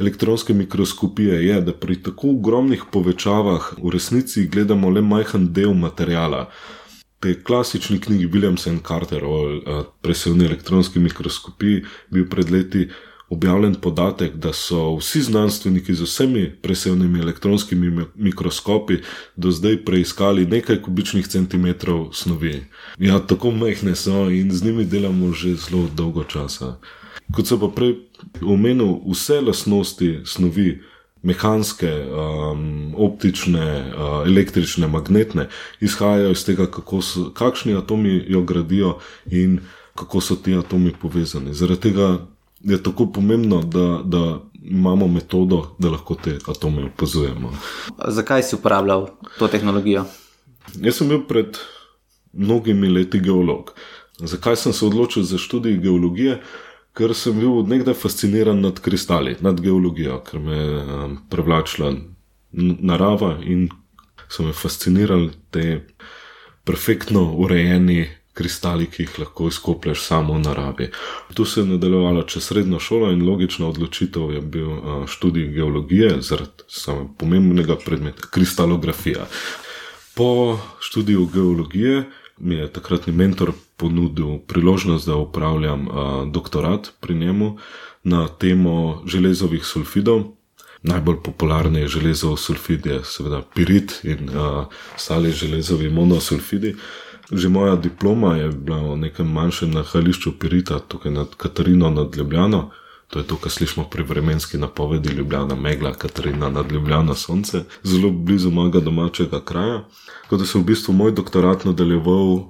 elektronske 0.00 0.54
mikroskopije 0.54 1.40
je, 1.46 1.60
da 1.60 1.72
pri 1.72 2.02
tako 2.02 2.34
ogromnih 2.36 2.84
povečavah 2.92 3.72
v 3.82 3.92
resnici 3.92 4.46
gledamo 4.48 4.90
le 4.90 5.00
majhen 5.00 5.52
del 5.52 5.74
materijala. 5.74 6.48
Te 7.20 7.34
klasični 7.44 7.98
knjigi 8.00 8.28
Williamson 8.28 8.80
Carter 8.88 9.24
o 9.24 9.90
presevni 10.00 10.44
elektronski 10.44 10.98
mikroskopiji 10.98 11.84
bil 12.10 12.28
pred 12.28 12.50
leti 12.50 12.88
objavljen 13.30 13.74
podatek, 13.74 14.34
da 14.34 14.52
so 14.52 14.96
vsi 14.96 15.22
znanstveniki 15.22 15.94
z 15.94 16.02
vsemi 16.02 16.52
presevnimi 16.62 17.20
elektronskimi 17.20 18.04
mikroskopi 18.14 18.96
do 19.36 19.50
zdaj 19.50 19.84
preiskali 19.84 20.46
nekaj 20.46 20.82
kubičnih 20.82 21.28
centimetrov 21.28 22.12
snovi. 22.12 22.64
Ja, 22.98 23.18
tako 23.18 23.50
majhne 23.50 23.94
so 23.96 24.30
in 24.30 24.50
z 24.52 24.64
njimi 24.64 24.84
delamo 24.84 25.32
že 25.32 25.54
zelo 25.54 25.88
dolgo 25.94 26.24
časa. 26.24 26.78
Kot 27.34 27.46
sem 27.46 27.60
pa 27.60 27.68
prej 27.68 27.94
omenil, 28.42 28.98
vse 29.06 29.40
lasnosti 29.40 30.20
snovi, 30.26 30.80
mehanske, 31.22 31.90
um, 32.10 32.94
optične, 32.96 33.92
uh, 33.94 34.26
električne, 34.26 34.88
magnetne, 34.88 35.46
izhajajo 35.80 36.30
iz 36.32 36.44
tega, 36.44 36.66
so, 37.02 37.30
kakšni 37.30 37.76
atomi 37.76 38.24
jo 38.28 38.42
gradijo 38.42 38.98
in 39.26 39.60
kako 39.94 40.20
so 40.20 40.36
ti 40.36 40.54
atomi 40.54 40.92
povezani. 41.02 41.54
Zaradi 41.54 41.80
tega 41.80 42.26
je 42.60 42.82
tako 42.82 43.06
pomembno, 43.12 43.62
da, 43.62 44.00
da 44.04 44.40
imamo 44.62 45.08
metodo, 45.08 45.74
da 45.78 45.90
lahko 45.90 46.14
te 46.14 46.38
atome 46.46 46.84
opazujemo. 46.84 47.52
Zakaj 48.08 48.42
si 48.42 48.54
uporabljal 48.56 49.08
to 49.38 49.48
tehnologijo? 49.48 50.04
Jaz 50.80 50.96
sem 50.96 51.08
bil 51.08 51.24
pred 51.28 51.56
mnogimi 52.32 52.88
leti 52.88 53.20
geolog. 53.20 53.72
Zakaj 54.18 54.56
sem 54.56 54.72
se 54.72 54.86
odločil 54.86 55.22
za 55.22 55.38
študij 55.38 55.78
geologije? 55.78 56.40
Ker 56.92 57.14
sem 57.14 57.38
bil 57.38 57.52
odnegdaj 57.58 57.94
fasciniran 57.94 58.60
nad 58.60 58.80
kristali, 58.80 59.36
nad 59.40 59.60
geologijo, 59.60 60.20
ker 60.26 60.40
me 60.40 60.56
je 60.56 60.84
um, 60.84 61.18
privlačila 61.30 61.94
narava 62.52 63.36
in 63.42 63.68
so 64.28 64.42
me 64.42 64.52
fascinirali 64.52 65.30
te 65.50 65.86
perfektno 66.64 67.22
urejeni 67.38 68.08
kristali, 68.34 68.86
ki 68.86 69.02
jih 69.02 69.18
lahko 69.18 69.48
izkoplješ 69.48 70.02
samo 70.02 70.34
v 70.34 70.40
naravi. 70.40 70.90
Tu 71.34 71.44
se 71.44 71.60
je 71.60 71.66
nadaljevalo 71.66 72.22
čez 72.22 72.44
srednjo 72.44 72.78
šolo 72.78 73.10
in 73.12 73.26
logična 73.28 73.66
odločitev 73.68 74.32
je 74.32 74.40
bil 74.40 74.70
študij 75.06 75.48
geologije, 75.54 76.16
zaradi 76.22 76.64
samega 76.68 77.08
pomembnega 77.18 77.76
predmeta 77.76 78.28
kristalografija. 78.30 79.26
Po 80.14 80.58
študiju 80.80 81.26
geologije 81.26 82.04
mi 82.38 82.54
je 82.54 82.72
takratni 82.72 83.12
mentor 83.12 83.52
ponudil 83.76 84.38
priložnost, 84.38 85.06
da 85.06 85.16
upravljam 85.16 85.88
doktorat 86.32 86.92
pri 87.00 87.14
njemu 87.14 87.58
na 88.02 88.28
temo 88.28 89.02
železovih 89.06 89.64
sulfidov. 89.64 90.22
Najbolj 90.82 91.16
popularni 91.24 91.88
železov 91.88 92.36
sulfid 92.36 92.86
je 92.86 93.00
seveda 93.04 93.42
pirit 93.54 94.00
in 94.04 94.30
ostali 94.96 95.32
železovi 95.32 95.90
monosulfidi. 95.90 96.76
Že 97.30 97.48
moja 97.48 97.76
diploma 97.76 98.36
je 98.36 98.50
bila 98.50 98.82
v 98.94 99.06
nekem 99.06 99.26
manjšem 99.30 99.70
nahajališču 99.70 100.34
Pirita, 100.38 100.78
tukaj 100.82 101.12
nad 101.12 101.34
Katarino 101.38 101.90
nad 101.90 102.16
Ljubljano. 102.16 102.70
To 103.10 103.18
je 103.18 103.26
to, 103.26 103.36
kar 103.36 103.50
slišimo 103.50 103.86
pri 103.90 104.02
vremenski 104.02 104.58
napovedi 104.58 105.08
Ljubljana, 105.08 105.54
megla, 105.54 105.92
Katarina 105.94 106.50
nad 106.50 106.72
Ljubljano, 106.72 107.14
sonce, 107.14 107.64
zelo 107.82 108.10
blizu 108.10 108.50
mojega 108.50 108.80
domačega 108.80 109.40
kraja. 109.44 109.84
Tako 110.22 110.36
da 110.36 110.46
sem 110.46 110.62
v 110.62 110.64
bistvu 110.64 110.94
moj 110.94 111.12
doktorat 111.12 111.64
nadaljeval, 111.64 112.34
uh, 112.34 112.44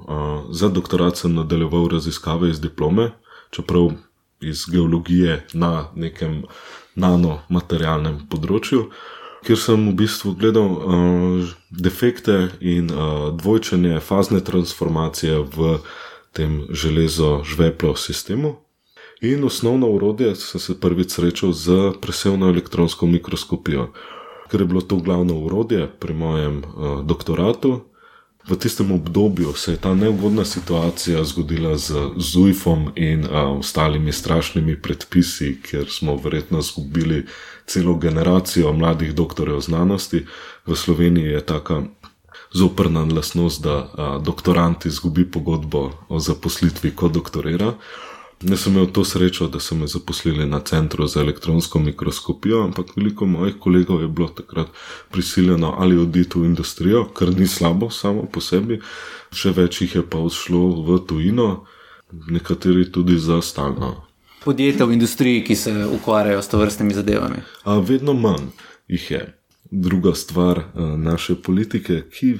za 0.50 0.68
doktorat 0.68 1.16
sem 1.16 1.34
nadaljeval 1.34 1.88
raziskave 1.88 2.50
iz 2.50 2.60
diplome, 2.60 3.10
čeprav 3.50 3.90
iz 4.40 4.64
geologije 4.72 5.46
na 5.52 5.88
nekem 5.94 6.44
nanomaterialnem 6.94 8.20
področju 8.28 8.88
kjer 9.46 9.58
sem 9.58 9.88
v 9.88 9.94
bistvu 9.94 10.34
gledal 10.38 10.70
uh, 10.70 11.48
defekte 11.70 12.50
in 12.60 12.90
uh, 12.90 13.30
dvojčenje 13.36 14.00
fazne 14.00 14.40
transformacije 14.44 15.38
v 15.56 15.78
tem 16.32 16.66
železo-žveplo 16.70 17.96
sistemu. 17.96 18.56
In 19.20 19.44
osnovno 19.44 19.90
urodje 19.90 20.34
sem 20.36 20.60
se 20.60 20.80
prvič 20.80 21.10
srečal 21.10 21.52
z 21.52 21.92
presevno 22.00 22.48
elektronsko 22.48 23.06
mikroskopijo, 23.06 23.92
ker 24.48 24.60
je 24.60 24.66
bilo 24.66 24.80
to 24.80 24.96
glavno 24.96 25.36
urodje 25.44 25.90
pri 26.00 26.14
mojem 26.14 26.62
uh, 26.64 27.04
doktoratu, 27.04 27.89
V 28.48 28.56
tistem 28.56 28.92
obdobju 28.92 29.52
se 29.52 29.72
je 29.72 29.76
ta 29.76 29.94
neugodna 29.94 30.44
situacija 30.44 31.24
zgodila 31.24 31.76
z 31.76 31.94
ZUIF-om 32.16 32.92
in 32.96 33.26
a, 33.30 33.46
ostalimi 33.48 34.12
strašnimi 34.12 34.82
predpisi, 34.82 35.60
kjer 35.62 35.86
smo 35.90 36.16
verjetno 36.16 36.58
izgubili 36.58 37.26
celo 37.66 37.94
generacijo 37.94 38.72
mladih 38.72 39.14
doktorjev 39.14 39.60
znanosti. 39.60 40.26
V 40.66 40.76
Sloveniji 40.76 41.26
je 41.26 41.46
taka 41.46 41.82
zoprna 42.52 43.04
lasnost, 43.04 43.62
da 43.62 43.76
a, 43.76 44.18
doktorant 44.24 44.86
izgubi 44.86 45.30
pogodbo 45.30 45.92
o 46.08 46.18
zaposlitvi, 46.18 46.96
ko 46.96 47.08
doktorira. 47.08 47.74
Jaz 48.40 48.60
sem 48.60 48.72
imel 48.72 48.86
to 48.86 49.04
srečo, 49.04 49.48
da 49.48 49.60
so 49.60 49.74
me 49.74 49.86
zaposlili 49.86 50.46
na 50.46 50.60
centru 50.60 51.06
za 51.06 51.20
elektronsko 51.20 51.78
mikroskopijo, 51.78 52.62
ampak 52.64 52.96
veliko 52.96 53.26
mojih 53.26 53.54
kolegov 53.60 54.00
je 54.02 54.08
bilo 54.08 54.28
takrat 54.28 54.66
prisiljeno 55.10 55.74
ali 55.78 55.98
oditi 55.98 56.38
v 56.38 56.44
industrijo, 56.44 57.04
kar 57.04 57.28
ni 57.38 57.46
slabo 57.46 57.90
samo 57.90 58.24
po 58.32 58.40
sebi, 58.40 58.80
še 59.32 59.52
več 59.52 59.82
jih 59.82 59.94
je 59.94 60.02
pa 60.02 60.18
odšlo 60.24 60.62
v 60.88 60.98
tujino, 61.06 61.66
nekateri 62.12 62.88
tudi 62.92 63.18
za 63.18 63.42
stalno. 63.44 64.06
Podjetja 64.44 64.88
v 64.88 64.96
industriji, 64.96 65.44
ki 65.44 65.56
se 65.56 65.76
ukvarjajo 66.00 66.42
s 66.42 66.48
to 66.48 66.64
vrstnimi 66.64 66.96
zadevami. 66.96 67.44
A 67.64 67.76
vedno 67.78 68.16
manj 68.16 68.48
jih 68.88 69.10
je. 69.10 69.22
Druga 69.70 70.14
stvar 70.14 70.64
naše 70.96 71.36
politike, 71.36 72.02
ki 72.08 72.38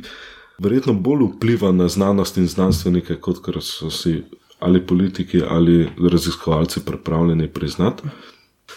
verjetno 0.59 0.95
bolj 0.97 1.28
vpliva 1.35 1.73
na 1.73 1.88
znanost 1.88 2.40
in 2.40 2.49
znanstvenike, 2.49 3.21
kot 3.21 3.45
kar 3.45 3.61
so 3.61 3.90
si 3.92 4.23
ali 4.61 4.87
politiki 4.87 5.43
ali 5.49 5.88
raziskovalci 6.12 6.81
pripravljeni 6.87 7.49
priznati. 7.49 8.02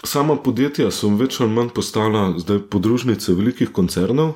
Sama 0.02 0.36
podjetja 0.36 0.90
so 0.90 1.08
več 1.14 1.40
ali 1.40 1.52
manj 1.54 1.70
postala 1.74 2.26
zdaj 2.38 2.64
podružnice 2.70 3.34
velikih 3.34 3.70
koncernov, 3.72 4.34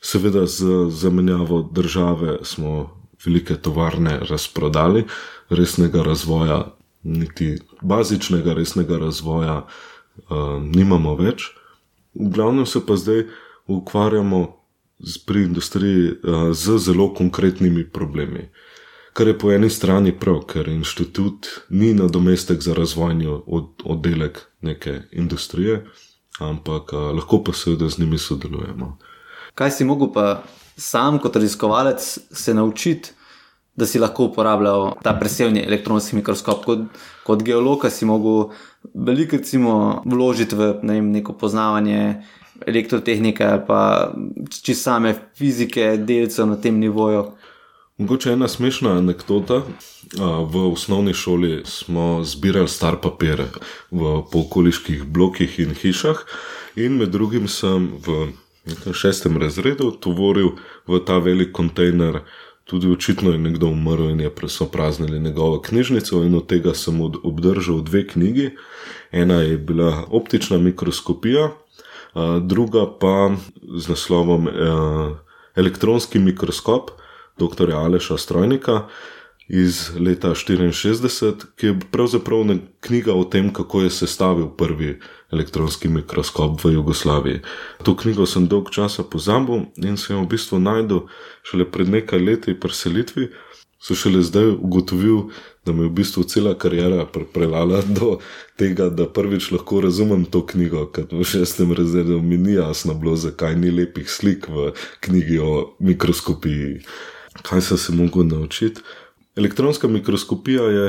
seveda 0.00 0.46
z 0.46 0.86
zamenjavo 0.90 1.62
države 1.72 2.38
smo 2.42 3.00
velike 3.24 3.56
tovarne 3.56 4.20
razprodali, 4.30 5.04
resnega 5.50 6.02
razvoja, 6.02 6.76
niti 7.02 7.58
bazičnega 7.82 8.54
resnega 8.54 8.98
razvoja 8.98 9.56
uh, 9.64 10.62
nimamo 10.62 11.14
več. 11.16 11.50
V 12.14 12.30
glavnem 12.32 12.66
se 12.66 12.80
pa 12.86 12.96
zdaj 12.96 13.26
ukvarjamo 13.66 14.40
pri 15.26 15.44
industriji 15.48 16.10
uh, 16.10 16.52
z 16.52 16.78
zelo 16.78 17.10
konkretnimi 17.14 17.84
problemi. 17.90 18.48
Kar 19.20 19.28
je 19.28 19.38
po 19.38 19.50
eni 19.52 19.68
strani 19.70 20.14
prav, 20.16 20.38
ker 20.48 20.68
inštitut 20.72 21.46
ni 21.76 21.90
nadomestek 21.94 22.62
za 22.64 22.72
razvojni 22.72 23.28
oddelek 23.84 24.38
neke 24.64 24.94
industrije, 25.12 25.82
ampak 26.40 26.94
a, 26.96 27.02
lahko 27.18 27.42
pa 27.44 27.52
seveda 27.52 27.90
z 27.92 28.00
njimi 28.00 28.18
sodelujemo. 28.18 28.88
Kaj 29.54 29.74
si 29.76 29.84
mogel 29.84 30.08
pa 30.14 30.24
sam 30.76 31.18
kot 31.20 31.36
raziskovalec 31.36 32.06
se 32.32 32.54
naučiti, 32.54 33.12
da 33.76 33.86
si 33.86 34.00
lahko 34.00 34.30
uporabljal 34.30 34.94
ta 35.04 35.12
presevni 35.20 35.66
elektronski 35.66 36.16
mikroskop? 36.16 36.64
Kot, 36.64 36.88
kot 37.26 37.42
geolog 37.44 37.84
si 37.92 38.08
mogel 38.08 38.54
veliko 38.94 39.36
recimo, 39.36 40.00
vložiti 40.06 40.56
v 40.56 40.78
ne 40.82 40.96
vem, 40.96 41.12
neko 41.12 41.36
poznavanje. 41.36 42.22
Elektrotehnike, 42.66 43.52
pa 43.68 44.12
čisto 44.48 44.82
same 44.82 45.14
fizike, 45.36 45.98
delcev 46.08 46.48
na 46.48 46.56
tem 46.56 46.80
nivoju. 46.80 47.26
Mogoče 48.00 48.32
ena 48.32 48.48
smešna 48.48 48.90
anekdota. 48.96 49.62
V 50.52 50.72
osnovni 50.72 51.12
šoli 51.14 51.62
smo 51.64 52.24
zbirali 52.24 52.68
star 52.68 52.94
papir 53.02 53.42
v 53.90 54.22
polkoliških 54.32 55.02
blokih 55.04 55.58
in 55.60 55.74
hišah, 55.76 56.22
in 56.80 56.96
med 56.96 57.10
drugim 57.12 57.44
sem 57.48 57.90
v 58.06 58.32
šestem 58.96 59.36
razredu 59.36 59.90
tovoril 60.00 60.54
v 60.88 61.00
ta 61.04 61.18
velik 61.20 61.52
kontejner. 61.52 62.22
Tudi 62.64 62.88
očitno 62.88 63.34
je 63.34 63.38
nekdo 63.38 63.68
umrl 63.68 64.08
in 64.14 64.20
je 64.24 64.30
presopraznili 64.34 65.20
njegovo 65.20 65.60
knjižnico, 65.60 66.22
in 66.24 66.34
od 66.34 66.46
tega 66.48 66.74
sem 66.74 67.02
obdržal 67.04 67.82
dve 67.84 68.06
knjigi. 68.06 68.54
Ena 69.12 69.42
je 69.42 69.58
bila 69.58 70.06
optična 70.08 70.58
mikroskopija, 70.58 71.50
druga 72.40 72.86
pa 73.00 73.36
z 73.76 73.88
naslovom 73.88 74.48
elektronski 75.56 76.18
mikroskop 76.18 76.90
dr. 77.40 77.72
Aleša 77.72 78.18
Strojnika 78.20 78.84
iz 79.50 79.90
leta 79.98 80.28
1964, 80.30 81.34
ki 81.56 81.66
je 81.66 81.78
pravzaprav 81.90 82.44
knjiga 82.80 83.14
o 83.14 83.24
tem, 83.24 83.52
kako 83.52 83.80
je 83.82 83.90
sestavil 83.90 84.48
prvi 84.48 84.98
elektronski 85.32 85.88
mikroskop 85.88 86.64
v 86.64 86.72
Jugoslaviji. 86.72 87.40
To 87.82 87.96
knjigo 87.96 88.26
sem 88.26 88.46
dolg 88.46 88.70
časa 88.70 89.02
pozabil 89.02 89.66
in 89.76 89.96
sem 89.96 90.16
jo 90.16 90.22
v 90.22 90.30
bistvu 90.36 90.58
najdel 90.62 91.02
šele 91.42 91.66
pred 91.66 91.90
nekaj 91.90 92.22
leti 92.22 92.54
preselitvi. 92.60 93.30
So 93.80 93.96
šele 93.96 94.22
zdaj 94.22 94.50
ugotovil, 94.60 95.30
da 95.66 95.72
me 95.72 95.86
je 95.86 95.88
v 95.88 95.94
bistvu 95.98 96.22
cela 96.28 96.54
karijera 96.54 97.06
pripeljala 97.06 97.82
do 97.98 98.18
tega, 98.56 98.86
da 98.88 99.08
prvič 99.08 99.50
lahko 99.50 99.80
razumem 99.80 100.24
to 100.24 100.46
knjigo, 100.46 100.86
ker 100.94 101.08
v 101.10 101.24
šestem 101.24 101.72
razredu 101.72 102.20
mi 102.22 102.36
ni 102.36 102.58
jasno 102.60 102.94
bilo, 102.94 103.16
zakaj 103.16 103.56
ni 103.56 103.70
lepih 103.70 104.10
slik 104.10 104.46
v 104.48 104.74
knjigi 105.00 105.38
o 105.38 105.72
mikroskopiji 105.80 106.82
kaj 107.42 107.60
sem 107.60 107.78
se 107.78 107.92
mogel 107.92 108.26
naučiti. 108.26 108.80
Elektronska 109.36 109.88
mikroskopija 109.88 110.66
je 110.74 110.86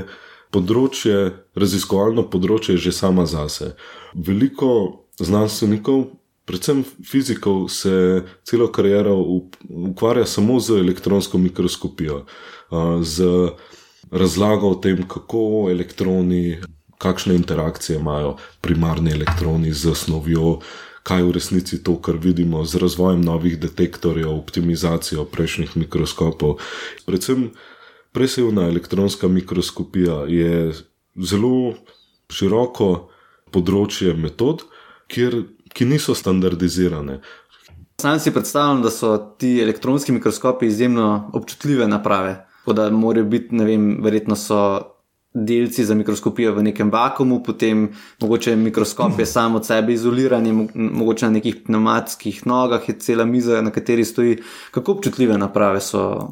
področje, 0.51 1.31
raziskovalno 1.55 2.25
področje 2.31 2.77
že 2.77 2.91
sama 2.91 3.25
zase. 3.29 3.73
Veliko 4.13 5.07
znanstvenikov, 5.21 6.09
predvsem 6.49 6.83
fizikov, 7.07 7.69
se 7.69 8.23
celo 8.47 8.67
kariero 8.73 9.15
ukvarja 9.69 10.25
samo 10.25 10.59
z 10.59 10.81
elektronsko 10.81 11.39
mikroskopijo, 11.39 12.25
z 13.03 13.29
razlago 14.11 14.73
o 14.73 14.79
tem, 14.83 15.05
kako 15.07 15.69
elektroni, 15.71 16.59
kakšne 17.01 17.35
interakcije 17.39 17.99
imajo 17.99 18.35
primarni 18.61 19.13
elektroni 19.15 19.71
z 19.73 19.95
snovjo 19.95 20.59
kaj 21.03 21.23
v 21.23 21.31
resnici 21.37 21.81
to, 21.83 21.97
kar 22.01 22.17
vidimo 22.21 22.65
z 22.65 22.81
razvojem 22.81 23.21
novih 23.21 23.59
detektorjev, 23.59 24.29
optimizacijo 24.29 25.25
prejšnjih 25.25 25.77
mikroskopov. 25.77 26.59
Predvsem 27.05 27.49
presevna 28.11 28.67
elektronska 28.67 29.27
mikroskopija 29.27 30.25
je 30.29 30.71
zelo 31.15 31.73
široko 32.31 33.09
področje 33.51 34.13
metod, 34.15 34.63
kjer, 35.11 35.41
ki 35.73 35.87
niso 35.87 36.15
standardizirane. 36.15 37.19
Sam 38.01 38.19
si 38.19 38.31
predstavljam, 38.33 38.81
da 38.81 38.89
so 38.89 39.17
ti 39.37 39.59
elektronski 39.61 40.13
mikroskopi 40.15 40.69
izjemno 40.71 41.31
občutljive 41.37 41.87
naprave. 41.87 42.47
Da 42.65 42.89
morajo 42.93 43.25
biti, 43.25 43.55
ne 43.57 43.65
vem, 43.65 43.85
verjetno 44.03 44.37
so 44.37 44.61
delci 45.33 45.85
za 45.85 45.95
mikroskopijo 45.95 46.53
v 46.53 46.63
nekem 46.63 46.91
vakumu, 46.91 47.43
potem 47.43 47.89
mogoče 48.21 48.55
mikroskop 48.55 49.19
je 49.19 49.25
sam 49.25 49.55
od 49.55 49.65
sebe 49.65 49.93
izoliran, 49.93 50.67
mogoče 50.75 51.25
na 51.25 51.31
nekih 51.31 51.55
pneumatskih 51.65 52.47
nogah 52.47 52.89
je 52.89 52.99
cela 52.99 53.25
miza, 53.25 53.61
na 53.61 53.71
kateri 53.71 54.05
stoji. 54.05 54.37
Kako 54.71 54.91
občutljive 54.91 55.37
naprave 55.37 55.81
so? 55.81 56.27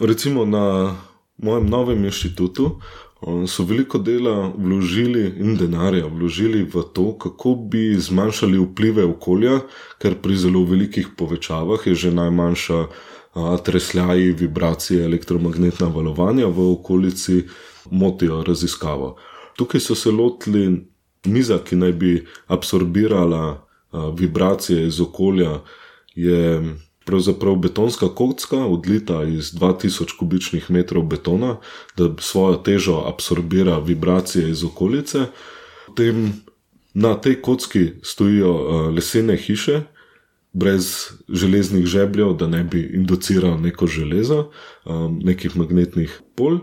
Recimo 0.00 0.44
na 0.44 0.96
mojem 1.38 1.66
novem 1.66 2.04
inštitutu 2.04 2.80
so 3.46 3.64
veliko 3.64 3.98
dela 3.98 4.52
vložili 4.58 5.34
in 5.38 5.56
denarja 5.56 6.06
vložili 6.06 6.64
v 6.64 6.82
to, 6.92 7.12
kako 7.18 7.54
bi 7.54 7.94
zmanjšali 7.94 8.58
vplive 8.58 9.04
okolja, 9.04 9.60
ker 10.02 10.18
pri 10.22 10.36
zelo 10.36 10.64
velikih 10.66 11.14
povečavah 11.16 11.86
je 11.86 11.94
že 11.94 12.10
najmanjša 12.10 12.86
tresljaji, 13.64 14.32
vibracije, 14.32 15.04
elektromagnetna 15.04 15.86
valovanja 15.86 16.46
v 16.46 16.72
okolici 16.72 17.44
motijo 17.90 18.42
raziskavo. 18.44 19.16
Tukaj 19.56 19.80
so 19.80 19.94
se 19.94 20.10
lotili 20.10 20.86
miza, 21.24 21.58
ki 21.58 21.76
naj 21.76 21.92
bi 21.92 22.26
absorbirala 22.46 23.66
vibracije 24.18 24.86
iz 24.86 25.00
okolja, 25.00 25.60
je 26.14 26.62
pravzaprav 27.04 27.56
betonska 27.56 28.08
kocka, 28.14 28.56
odlita 28.66 29.24
iz 29.24 29.52
2000 29.52 30.16
kubičnih 30.18 30.70
metrov 30.70 31.02
betona, 31.02 31.56
da 31.96 32.08
svojo 32.18 32.56
težo 32.56 33.02
absorbira 33.06 33.78
vibracije 33.78 34.50
iz 34.50 34.64
okolice. 34.64 35.26
Potem 35.86 36.32
na 36.94 37.14
tej 37.20 37.40
kocki 37.42 37.88
stojijo 38.02 38.52
lesene 38.90 39.36
hiše, 39.36 39.82
brez 40.52 41.08
železnih 41.28 41.86
žebljev, 41.86 42.32
da 42.32 42.46
ne 42.46 42.64
bi 42.64 42.80
induciral 42.94 43.60
neko 43.60 43.86
železo, 43.86 44.50
nekih 45.22 45.56
magnetnih 45.56 46.20
pol. 46.34 46.58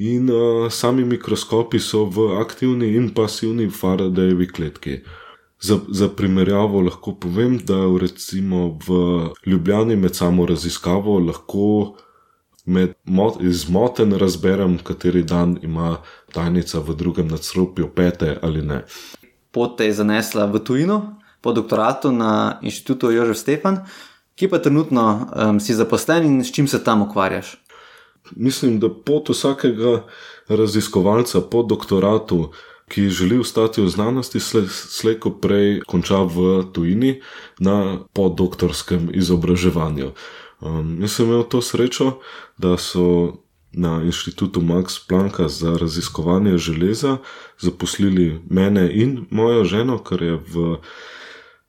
In 0.00 0.30
uh, 0.32 0.70
sami 0.72 1.04
mikroskopi 1.04 1.78
so 1.78 2.06
v 2.08 2.40
aktivni 2.40 2.94
in 2.96 3.10
pasivni 3.14 3.66
Faradayevi 3.68 4.46
kletki. 4.48 5.00
Za, 5.60 5.76
za 5.88 6.08
primerjavo 6.08 6.80
lahko 6.80 7.12
povem, 7.20 7.58
da 7.58 7.76
recimo 8.00 8.78
v 8.86 9.28
Ljubljani 9.46 9.96
med 9.96 10.16
samo 10.16 10.46
raziskavo 10.46 11.18
lahko 11.18 11.96
med 12.64 12.94
izmoten 13.40 14.16
razberem, 14.16 14.78
kateri 14.78 15.22
dan 15.22 15.58
ima 15.62 15.96
tajnica 16.32 16.80
v 16.80 16.96
drugem 16.96 17.28
nadstropju, 17.28 17.92
pete 17.94 18.38
ali 18.42 18.62
ne. 18.62 18.84
Pot 19.50 19.76
te 19.76 19.84
je 19.84 19.98
zanesla 20.00 20.46
v 20.46 20.64
tujino, 20.64 21.00
po 21.40 21.52
doktoratu 21.52 22.12
na 22.12 22.58
inštitutu 22.62 23.10
Jožef 23.12 23.36
Stefan, 23.36 23.82
ki 24.34 24.48
pa 24.48 24.64
trenutno 24.64 25.04
um, 25.12 25.60
si 25.60 25.76
zaposlen 25.76 26.24
in 26.24 26.44
s 26.44 26.52
čim 26.52 26.68
se 26.68 26.84
tam 26.84 27.02
ukvarjaš. 27.02 27.58
Mislim, 28.36 28.80
da 28.80 28.88
pot 28.90 29.28
vsakega 29.28 30.04
raziskovalca 30.48 31.40
po 31.40 31.62
doktoratu 31.62 32.50
ki 32.90 33.08
želi 33.08 33.38
ostati 33.38 33.82
v 33.82 33.88
znanosti, 33.88 34.40
slejko 34.68 35.30
prej 35.30 35.80
konča 35.86 36.24
v 36.26 36.64
tujini 36.72 37.20
na 37.58 38.02
podoktorskem 38.12 39.10
izobraževanju. 39.14 40.10
Um, 40.60 40.98
jaz 41.00 41.14
sem 41.14 41.26
imel 41.26 41.46
to 41.46 41.62
srečo, 41.62 42.18
da 42.58 42.74
so 42.76 43.38
na 43.72 44.02
inštitutu 44.02 44.60
Max 44.60 44.98
Plancka 45.08 45.48
za 45.48 45.76
raziskovanje 45.78 46.58
železa 46.58 47.18
zaposlili 47.58 48.40
mene 48.50 48.90
in 48.92 49.26
mojo 49.30 49.64
ženo, 49.64 49.98
kar 49.98 50.22
je 50.22 50.34
v 50.34 50.76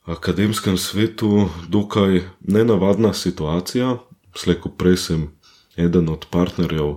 akademskem 0.06 0.78
svetu 0.78 1.50
dokaj 1.70 2.22
nenavadna 2.42 3.14
situacija. 3.14 3.98
Slejko 4.36 4.70
prej 4.70 4.98
sem 4.98 5.30
eden 5.84 6.10
od 6.10 6.26
partnerjev 6.30 6.96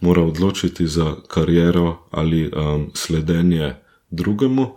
mora 0.00 0.22
odločiti 0.22 0.86
za 0.86 1.16
kariero 1.28 1.98
ali 2.10 2.50
um, 2.50 2.90
sledenje 2.94 3.74
drugemu, 4.10 4.76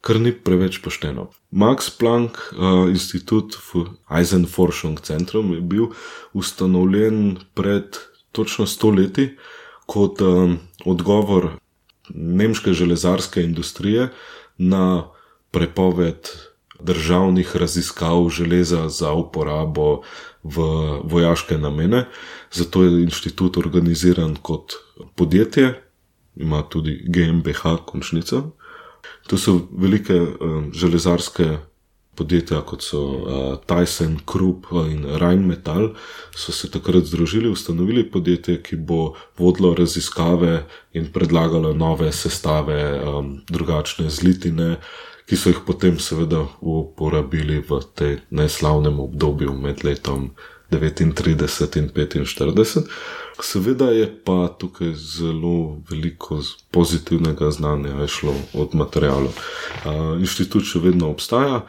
kar 0.00 0.20
ni 0.20 0.32
preveč 0.32 0.78
pošteno. 0.82 1.30
Max 1.50 1.90
Planck 1.98 2.36
uh, 2.36 2.88
Institut 2.90 3.56
v 3.74 3.84
Eisenforschung 4.10 5.00
Centrum 5.00 5.54
je 5.54 5.60
bil 5.60 5.86
ustanovljen 6.32 7.36
pred 7.54 7.96
točno 8.32 8.66
sto 8.66 8.90
leti 8.90 9.36
kot 9.86 10.20
um, 10.20 10.58
odgovor 10.84 11.50
nemške 12.14 12.72
železarske 12.72 13.42
industrije 13.42 14.08
na 14.58 15.10
prepoved 15.50 16.28
državnih 16.80 17.56
raziskav 17.56 18.28
železa 18.28 18.88
za 18.88 19.12
uporabo 19.12 20.02
v 20.42 20.56
vojaške 21.04 21.58
namene. 21.58 22.06
Zato 22.52 22.84
je 22.84 23.02
inštitut 23.02 23.56
organiziran 23.56 24.36
kot 24.42 24.72
podjetje, 25.14 25.74
ima 26.36 26.62
tudi 26.62 27.02
GmbH, 27.06 27.76
končnica. 27.86 28.42
To 29.28 29.38
so 29.38 29.58
velike 29.72 30.16
um, 30.20 30.70
železarske 30.74 31.58
podjetja, 32.14 32.60
kot 32.66 32.82
so 32.84 33.00
uh, 33.00 33.58
Tyson, 33.66 34.18
Krupp 34.26 34.72
in 34.90 35.04
Rheinmetall, 35.20 35.94
so 36.36 36.52
se 36.52 36.70
takrat 36.70 37.06
združili, 37.08 37.48
ustanovili 37.48 38.04
podjetje, 38.10 38.58
ki 38.62 38.76
bo 38.76 39.14
vodilo 39.38 39.74
raziskave 39.74 40.64
in 40.92 41.08
predlagalo 41.12 41.72
nove 41.74 42.12
sestave, 42.12 42.80
um, 43.00 43.38
drugačne 43.48 44.10
zlitine 44.10 44.76
ki 45.30 45.36
so 45.38 45.52
jih 45.52 45.60
potem 45.62 45.98
seveda 46.02 46.40
uporabili 46.58 47.60
v 47.62 47.76
tem 47.94 48.18
neslavnem 48.34 48.98
obdobju 48.98 49.52
med 49.54 49.84
letom 49.86 50.32
39 50.70 51.76
in 51.78 51.86
45. 51.86 52.82
Seveda 53.42 53.90
je 53.94 54.08
pa 54.24 54.48
tukaj 54.58 54.90
zelo 54.94 55.78
veliko 55.90 56.40
pozitivnega 56.70 57.50
znanja 57.50 58.06
šlo 58.06 58.34
od 58.54 58.74
materijalov. 58.74 59.38
Inštitut 60.18 60.66
še 60.66 60.82
vedno 60.82 61.14
obstaja, 61.14 61.62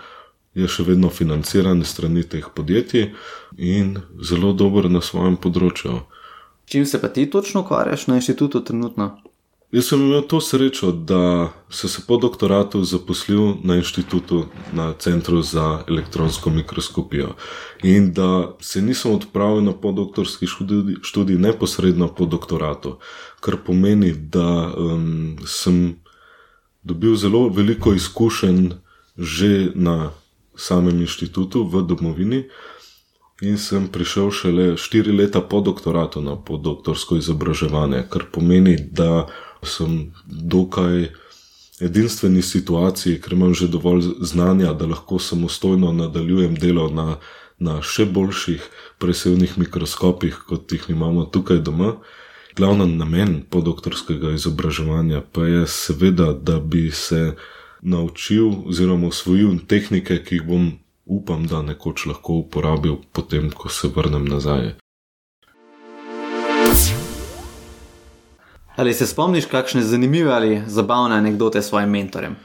je 0.58 0.68
še 0.68 0.84
vedno 0.84 1.14
financiran 1.14 1.86
strani 1.86 2.24
teh 2.24 2.50
podjetij 2.56 3.12
in 3.58 4.00
zelo 4.26 4.54
dober 4.58 4.90
na 4.90 5.06
svojem 5.06 5.38
področju. 5.38 6.02
Čim 6.66 6.86
se 6.86 6.98
pa 7.02 7.14
ti 7.14 7.30
točno 7.30 7.62
ukvarjaš 7.62 8.08
na 8.08 8.18
inštitutu 8.18 8.66
trenutno? 8.66 9.22
Jaz 9.72 9.86
sem 9.88 10.02
imel 10.02 10.22
to 10.22 10.42
srečo, 10.42 10.92
da 10.92 11.50
sem 11.70 11.90
se 11.90 12.02
po 12.08 12.18
doktoratu 12.18 12.84
zaposlil 12.84 13.54
na 13.64 13.76
inštitutu, 13.80 14.46
na 14.74 14.94
Centru 14.94 15.42
za 15.42 15.84
elektronsko 15.88 16.50
mikroskopijo 16.50 17.36
in 17.84 18.14
da 18.14 18.56
se 18.60 18.82
nisem 18.82 19.12
odpravil 19.12 19.64
na 19.64 19.72
podoktorski 19.72 20.48
študij, 20.48 20.96
študij 21.02 21.38
neposredno 21.38 22.08
po 22.08 22.26
doktoratu, 22.26 22.98
kar 23.40 23.58
pomeni, 23.66 24.12
da 24.12 24.74
um, 24.78 25.38
sem 25.48 25.96
dobil 26.84 27.16
zelo 27.16 27.50
veliko 27.50 27.94
izkušenj 27.94 28.70
že 29.18 29.72
na 29.76 30.12
samem 30.56 31.02
inštitutu 31.02 31.64
v 31.64 31.82
domovini. 31.82 32.44
In 33.42 33.58
sem 33.58 33.88
prišel 33.88 34.32
šele 34.32 34.78
štiri 34.78 35.12
leta 35.12 35.42
po 35.42 35.62
doktoratu 35.62 36.22
na 36.22 36.36
podoktorsko 36.36 37.18
izobraževanje, 37.18 38.04
kar 38.10 38.26
pomeni, 38.32 38.78
da 38.78 39.28
sem 39.64 40.14
dokaj 40.26 41.10
edinstveni 41.82 42.42
situaciji, 42.42 43.20
ker 43.22 43.34
imam 43.34 43.54
že 43.54 43.68
dovolj 43.68 44.04
znanja, 44.22 44.74
da 44.74 44.86
lahko 44.86 45.20
samostojno 45.20 45.92
nadaljujem 45.92 46.56
delo 46.56 46.90
na, 46.90 47.18
na 47.60 47.80
še 47.82 48.06
boljših 48.06 48.68
presevnih 49.02 49.58
mikroskopih, 49.58 50.44
kot 50.48 50.72
jih 50.72 50.90
imamo 50.90 51.26
tukaj 51.26 51.62
doma. 51.66 51.96
Glavni 52.58 52.86
namen 52.98 53.42
podoktorskega 53.50 54.34
izobraževanja 54.36 55.24
pa 55.32 55.48
je 55.48 55.66
seveda, 55.68 56.34
da 56.34 56.60
bi 56.60 56.92
se 56.92 57.36
naučil 57.82 58.68
oziroma 58.68 59.08
usvojil 59.08 59.58
tehnike, 59.68 60.20
ki 60.24 60.36
jih 60.36 60.48
bom 60.48 60.72
upam, 61.06 61.48
da 61.48 61.62
nekoč 61.62 62.06
lahko 62.06 62.42
uporabil, 62.44 63.00
potem, 63.12 63.50
ko 63.50 63.70
se 63.70 63.90
vrnem 63.96 64.28
nazaj. 64.28 64.76
Ali 68.82 68.94
se 68.94 69.08
spomniš 69.08 69.46
kakšne 69.46 69.82
zanimive 69.82 70.32
ali 70.34 70.62
zabavne 70.68 71.16
anekdote 71.16 71.62
s 71.62 71.68
svojim 71.68 71.90
mentorjem? 71.90 72.36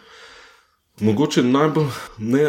Mogoče 1.00 1.42
najbolj 1.42 1.86
ne 2.18 2.44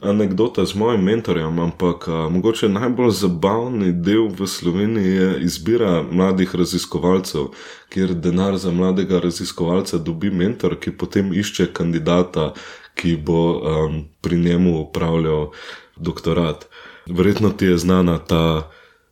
anekdota 0.00 0.64
z 0.64 0.74
mojim 0.74 1.02
mentorjem, 1.02 1.58
ampak 1.58 2.08
a, 2.08 2.28
mogoče 2.30 2.68
najbolj 2.68 3.10
zabavni 3.10 3.92
del 3.92 4.28
v 4.38 4.46
Sloveniji 4.46 5.16
je 5.16 5.40
izbira 5.48 6.04
mladih 6.10 6.54
raziskovalcev, 6.54 7.50
kjer 7.88 8.14
denar 8.14 8.56
za 8.56 8.70
mladega 8.70 9.18
raziskovalca 9.18 9.98
dobi 9.98 10.30
mentor, 10.30 10.78
ki 10.78 10.94
potem 10.94 11.34
išče 11.34 11.72
kandidata, 11.72 12.52
ki 12.94 13.16
bo 13.16 13.42
a, 13.50 13.90
pri 14.20 14.38
njemu 14.38 14.78
upravljal 14.80 15.50
doktorat. 15.96 16.68
Verjetno 17.10 17.50
ti 17.50 17.66
je 17.66 17.78
znana 17.78 18.18
ta 18.18 18.70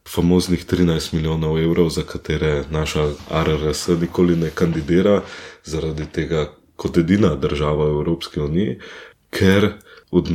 famoznih 0.09 0.67
13 0.67 1.15
milijonov 1.15 1.59
evrov, 1.59 1.89
za 1.89 2.03
katere 2.03 2.65
naša 2.71 3.09
RRS 3.31 3.89
nikoli 4.01 4.37
ne 4.37 4.51
kandidira, 4.51 5.21
zaradi 5.65 6.07
tega, 6.13 6.51
kot 6.77 6.99
edina 6.99 7.35
država 7.37 7.85
v 7.85 8.01
Evropski 8.01 8.41
uniji, 8.41 8.79
ker 9.31 9.73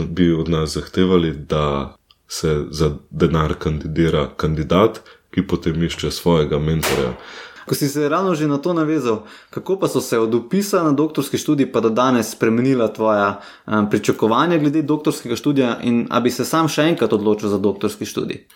bi 0.09 0.31
od 0.33 0.49
nas 0.49 0.73
zahtevali, 0.73 1.31
da 1.31 1.95
se 2.27 2.65
za 2.69 2.95
denar 3.09 3.53
kandidira 3.59 4.29
kandidat, 4.37 5.01
ki 5.31 5.47
potem 5.47 5.83
išče 5.83 6.11
svojega 6.11 6.59
mentorja. 6.59 7.13
Ko 7.67 7.75
si 7.75 7.89
se 7.91 8.09
ravno 8.09 8.35
že 8.35 8.47
na 8.47 8.57
to 8.57 8.73
navezal, 8.73 9.27
kako 9.49 9.75
pa 9.79 9.87
so 9.87 10.01
se 10.01 10.19
od 10.19 10.33
upisa 10.33 10.83
na 10.83 10.91
doktorski 10.91 11.37
študij 11.37 11.71
pa 11.71 11.79
do 11.79 11.89
danes 11.89 12.31
spremenila 12.31 12.87
tvoja 12.87 13.41
um, 13.67 13.89
pričakovanja 13.89 14.57
glede 14.57 14.81
doktorskega 14.81 15.35
študija 15.35 15.79
in 15.83 16.07
ali 16.09 16.23
bi 16.23 16.31
se 16.31 16.45
sam 16.45 16.67
še 16.67 16.87
enkrat 16.87 17.13
odločil 17.13 17.49
za 17.49 17.57
doktorski 17.57 18.05
študij? 18.05 18.47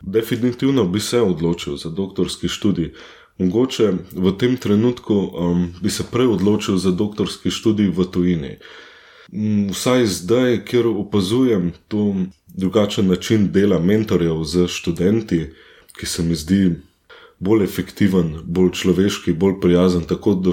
Definitivno 0.00 0.84
bi 0.84 1.00
se 1.00 1.20
odločil 1.20 1.76
za 1.76 1.90
doktorski 1.90 2.48
študij. 2.48 2.92
mogoče 3.38 3.92
v 4.12 4.32
tem 4.38 4.56
trenutku 4.56 5.14
um, 5.14 5.72
bi 5.82 5.90
se 5.90 6.04
prej 6.12 6.26
odločil 6.26 6.76
za 6.76 6.90
doktorski 6.90 7.50
študij 7.50 7.88
v 7.88 8.04
tujini. 8.04 8.56
Mm, 9.32 9.70
vsaj 9.72 10.06
zdaj, 10.06 10.64
ker 10.64 10.86
opazujem 10.86 11.72
to 11.88 12.14
drugačen 12.54 13.08
način 13.08 13.48
dela 13.52 13.78
mentorjev 13.78 14.44
z 14.44 14.66
študenti, 14.68 15.52
ki 15.96 16.06
se 16.06 16.22
mi 16.22 16.34
zdi 16.34 16.76
bolj 17.38 17.64
efektiven, 17.64 18.34
bolj 18.44 18.72
človeški, 18.82 19.32
bolj 19.32 19.60
prijazen 19.60 20.04
tako 20.04 20.34
do 20.34 20.52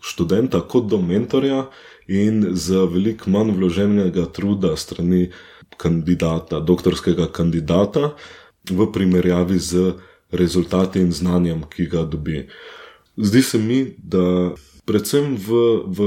študenta 0.00 0.60
kot 0.60 0.88
do 0.90 0.98
mentorja 0.98 1.68
in 2.08 2.56
z 2.56 2.86
veliko 2.90 3.30
manj 3.30 3.54
vloženega 3.54 4.26
truda 4.32 4.76
strani 4.76 5.28
kandidata, 5.76 6.60
doktorskega 6.60 7.28
kandidata, 7.32 8.14
v 8.70 8.92
primerjavi 8.92 9.58
z 9.58 9.92
rezultati 10.30 11.00
in 11.00 11.12
znanjem, 11.12 11.62
ki 11.70 11.86
ga 11.86 12.04
dobi. 12.04 12.48
Zdi 13.16 13.42
se 13.42 13.58
mi, 13.58 13.94
da 13.98 14.54
predvsem 14.84 15.36
v, 15.36 15.60
v 15.86 15.98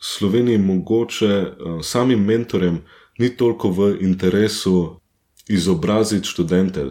Sloveniji 0.00 0.58
mogoče 0.58 1.34
uh, 1.42 1.80
samim 1.82 2.24
mentorjem 2.24 2.82
ni 3.18 3.28
toliko 3.36 3.70
v 3.70 3.96
interesu 4.00 5.00
izobraziti 5.48 6.28
študente, 6.28 6.86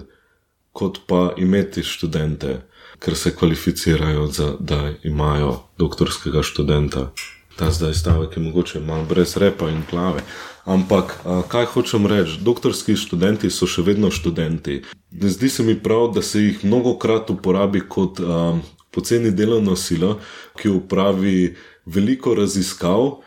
kot 0.72 1.02
pa 1.08 1.34
imeti 1.38 1.84
študente, 1.84 2.62
ker 3.00 3.16
se 3.16 3.36
kvalificirajo, 3.36 4.28
za, 4.28 4.56
da 4.60 4.94
imajo 5.04 5.60
doktorskega 5.78 6.44
študenta. 6.44 7.12
Ta 7.56 7.72
zdaj 7.72 7.94
stavek 7.94 8.38
je 8.38 8.44
mogoče 8.44 8.80
malo 8.80 9.06
brez 9.06 9.38
repa 9.38 9.70
in 9.70 9.84
plave. 9.90 10.22
Ampak, 10.66 11.18
kaj 11.48 11.66
hočem 11.66 12.06
reči, 12.08 12.38
doktorski 12.42 12.96
študenti 12.96 13.50
so 13.50 13.68
še 13.68 13.82
vedno 13.82 14.12
študenti. 14.12 14.82
Zdi 15.12 15.50
se 15.50 15.64
mi 15.64 15.76
prav, 15.80 16.12
da 16.16 16.22
se 16.22 16.42
jih 16.42 16.64
mnogo 16.66 16.96
krat 17.02 17.30
uporabi 17.30 17.82
kot 17.90 18.22
um, 18.22 18.62
poceni 18.92 19.32
delovno 19.32 19.76
silo, 19.76 20.20
ki 20.58 20.70
upravi 20.70 21.56
veliko 21.86 22.36
raziskav, 22.38 23.22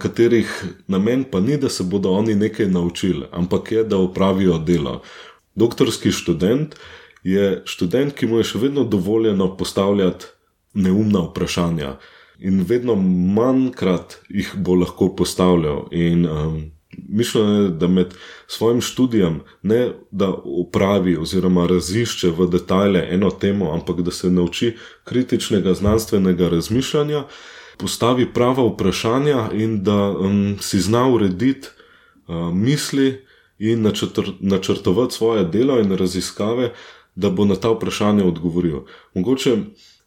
katerih 0.00 0.52
namen 0.88 1.24
pa 1.24 1.40
ni, 1.40 1.56
da 1.56 1.68
se 1.68 1.84
bodo 1.84 2.12
oni 2.16 2.34
nekaj 2.34 2.68
naučili, 2.68 3.26
ampak 3.32 3.72
je, 3.72 3.84
da 3.84 3.98
upravijo 3.98 4.58
delo. 4.58 5.00
Doktorski 5.54 6.12
študent 6.12 6.76
je 7.24 7.62
študent, 7.64 8.14
ki 8.14 8.26
mu 8.26 8.40
je 8.40 8.52
še 8.52 8.58
vedno 8.58 8.84
dovoljeno 8.84 9.50
postavljati 9.56 10.32
neumna 10.74 11.24
vprašanja 11.28 11.96
in 12.40 12.64
vedno 12.68 12.94
manjkrat 13.34 14.18
jih 14.28 14.52
bo 14.56 14.74
lahko 14.74 15.08
postavljal. 15.16 15.88
In 15.90 16.26
um, 16.26 16.70
mišljeno 17.08 17.62
je, 17.62 17.68
da 17.68 17.88
med 17.88 18.14
svojim 18.46 18.80
študijem 18.80 19.40
ne 19.62 19.90
da 20.10 20.32
upravi 20.44 21.16
oziroma 21.16 21.66
razišče 21.66 22.30
v 22.30 22.46
detajle 22.50 23.06
eno 23.10 23.30
temo, 23.30 23.72
ampak 23.72 24.00
da 24.00 24.10
se 24.10 24.30
nauči 24.30 24.76
kritičnega 25.04 25.74
znanstvenega 25.74 26.48
razmišljanja, 26.48 27.24
postavi 27.78 28.32
prava 28.32 28.66
vprašanja 28.66 29.50
in 29.52 29.82
da 29.84 30.10
um, 30.10 30.56
si 30.60 30.80
zna 30.80 31.08
urediti 31.08 31.68
uh, 32.26 32.54
misli 32.54 33.24
in 33.58 33.82
načrtr, 33.82 34.32
načrtovati 34.40 35.14
svoje 35.14 35.44
delo 35.44 35.78
in 35.80 35.96
raziskave, 35.96 36.72
da 37.14 37.30
bo 37.30 37.44
na 37.44 37.56
ta 37.56 37.68
vprašanja 37.70 38.24
odgovoril. 38.24 38.80
Mogoče 39.14 39.56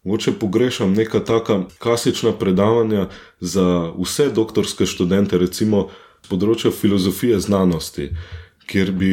Mogoče 0.04 0.32
pogrešam 0.32 0.94
neka 0.94 1.20
taka 1.20 1.62
klasična 1.80 2.32
predavanja 2.32 3.08
za 3.40 3.92
vse 4.00 4.30
doktorske 4.30 4.86
študente, 4.86 5.38
recimo 5.40 5.88
z 6.26 6.32
področja 6.32 6.72
filozofije 6.76 7.38
znanosti, 7.40 8.10
kjer 8.68 8.92
bi, 8.92 9.12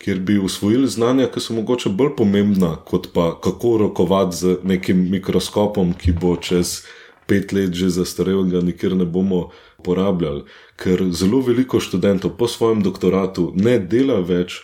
kjer 0.00 0.22
bi 0.24 0.38
usvojili 0.40 0.88
znanja, 0.88 1.26
ki 1.28 1.42
so 1.44 1.56
mogoče 1.56 1.92
bolj 1.92 2.14
pomembna, 2.16 2.70
kot 2.88 3.10
pa 3.12 3.34
kako 3.36 3.74
rokovati 3.82 4.36
z 4.36 4.54
nekim 4.64 5.02
mikroskopom, 5.12 5.92
ki 5.92 6.16
bo 6.16 6.32
čez 6.36 6.86
pet 7.28 7.52
let 7.52 7.76
že 7.76 7.90
zastarel 7.92 8.40
in 8.40 8.48
ga 8.54 8.62
nikjer 8.64 8.96
ne 8.96 9.04
bomo 9.04 9.50
uporabljali. 9.78 10.46
Ker 10.80 11.04
zelo 11.12 11.42
veliko 11.44 11.80
študentov 11.80 12.38
po 12.40 12.48
svojem 12.48 12.80
doktoratu 12.82 13.52
ne 13.54 13.76
dela 13.78 14.22
več. 14.24 14.62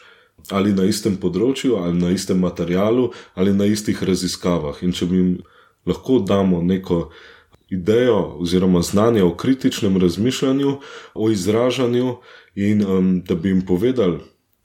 Ali 0.54 0.70
na 0.72 0.84
istem 0.86 1.16
področju, 1.18 1.74
ali 1.82 1.98
na 1.98 2.12
istem 2.14 2.38
materialu, 2.38 3.10
ali 3.34 3.52
na 3.52 3.66
istih 3.66 3.98
raziskavah. 3.98 4.78
In 4.86 4.92
če 4.94 5.08
bi 5.10 5.16
jim 5.18 5.30
lahko 5.86 6.18
damo 6.18 6.62
neko 6.62 7.10
idejo 7.68 8.36
oziroma 8.38 8.82
znanje 8.82 9.22
o 9.22 9.34
kritičnem 9.34 9.96
razmišljanju, 9.96 10.78
o 11.14 11.30
izražanju 11.30 12.16
in 12.54 12.86
um, 12.86 13.22
da 13.28 13.34
bi 13.34 13.48
jim 13.48 13.66
povedali. 13.66 14.18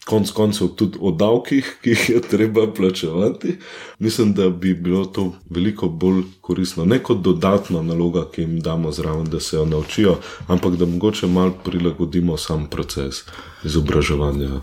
Konec 0.05 0.31
koncev 0.31 0.67
tudi 0.67 0.97
o 1.01 1.11
davkih, 1.11 1.77
ki 1.81 1.89
jih 1.89 2.09
je 2.09 2.21
treba 2.21 2.73
plačevati, 2.73 3.57
mislim, 3.99 4.33
da 4.33 4.49
bi 4.49 4.73
bilo 4.73 5.05
to 5.05 5.33
veliko 5.49 5.89
bolj 5.89 6.23
koristno. 6.41 6.85
Ne 6.85 6.99
kot 7.03 7.17
dodatna 7.17 7.81
naloga, 7.81 8.25
ki 8.31 8.41
jim 8.41 8.59
damo 8.59 8.91
zraven, 8.91 9.25
da 9.25 9.39
se 9.39 9.55
jo 9.55 9.65
naučijo, 9.65 10.17
ampak 10.47 10.75
da 10.75 10.85
mogoče 10.85 11.27
malo 11.27 11.53
prilagodimo 11.63 12.37
sam 12.37 12.67
proces 12.69 13.23
izobraževanja. 13.63 14.61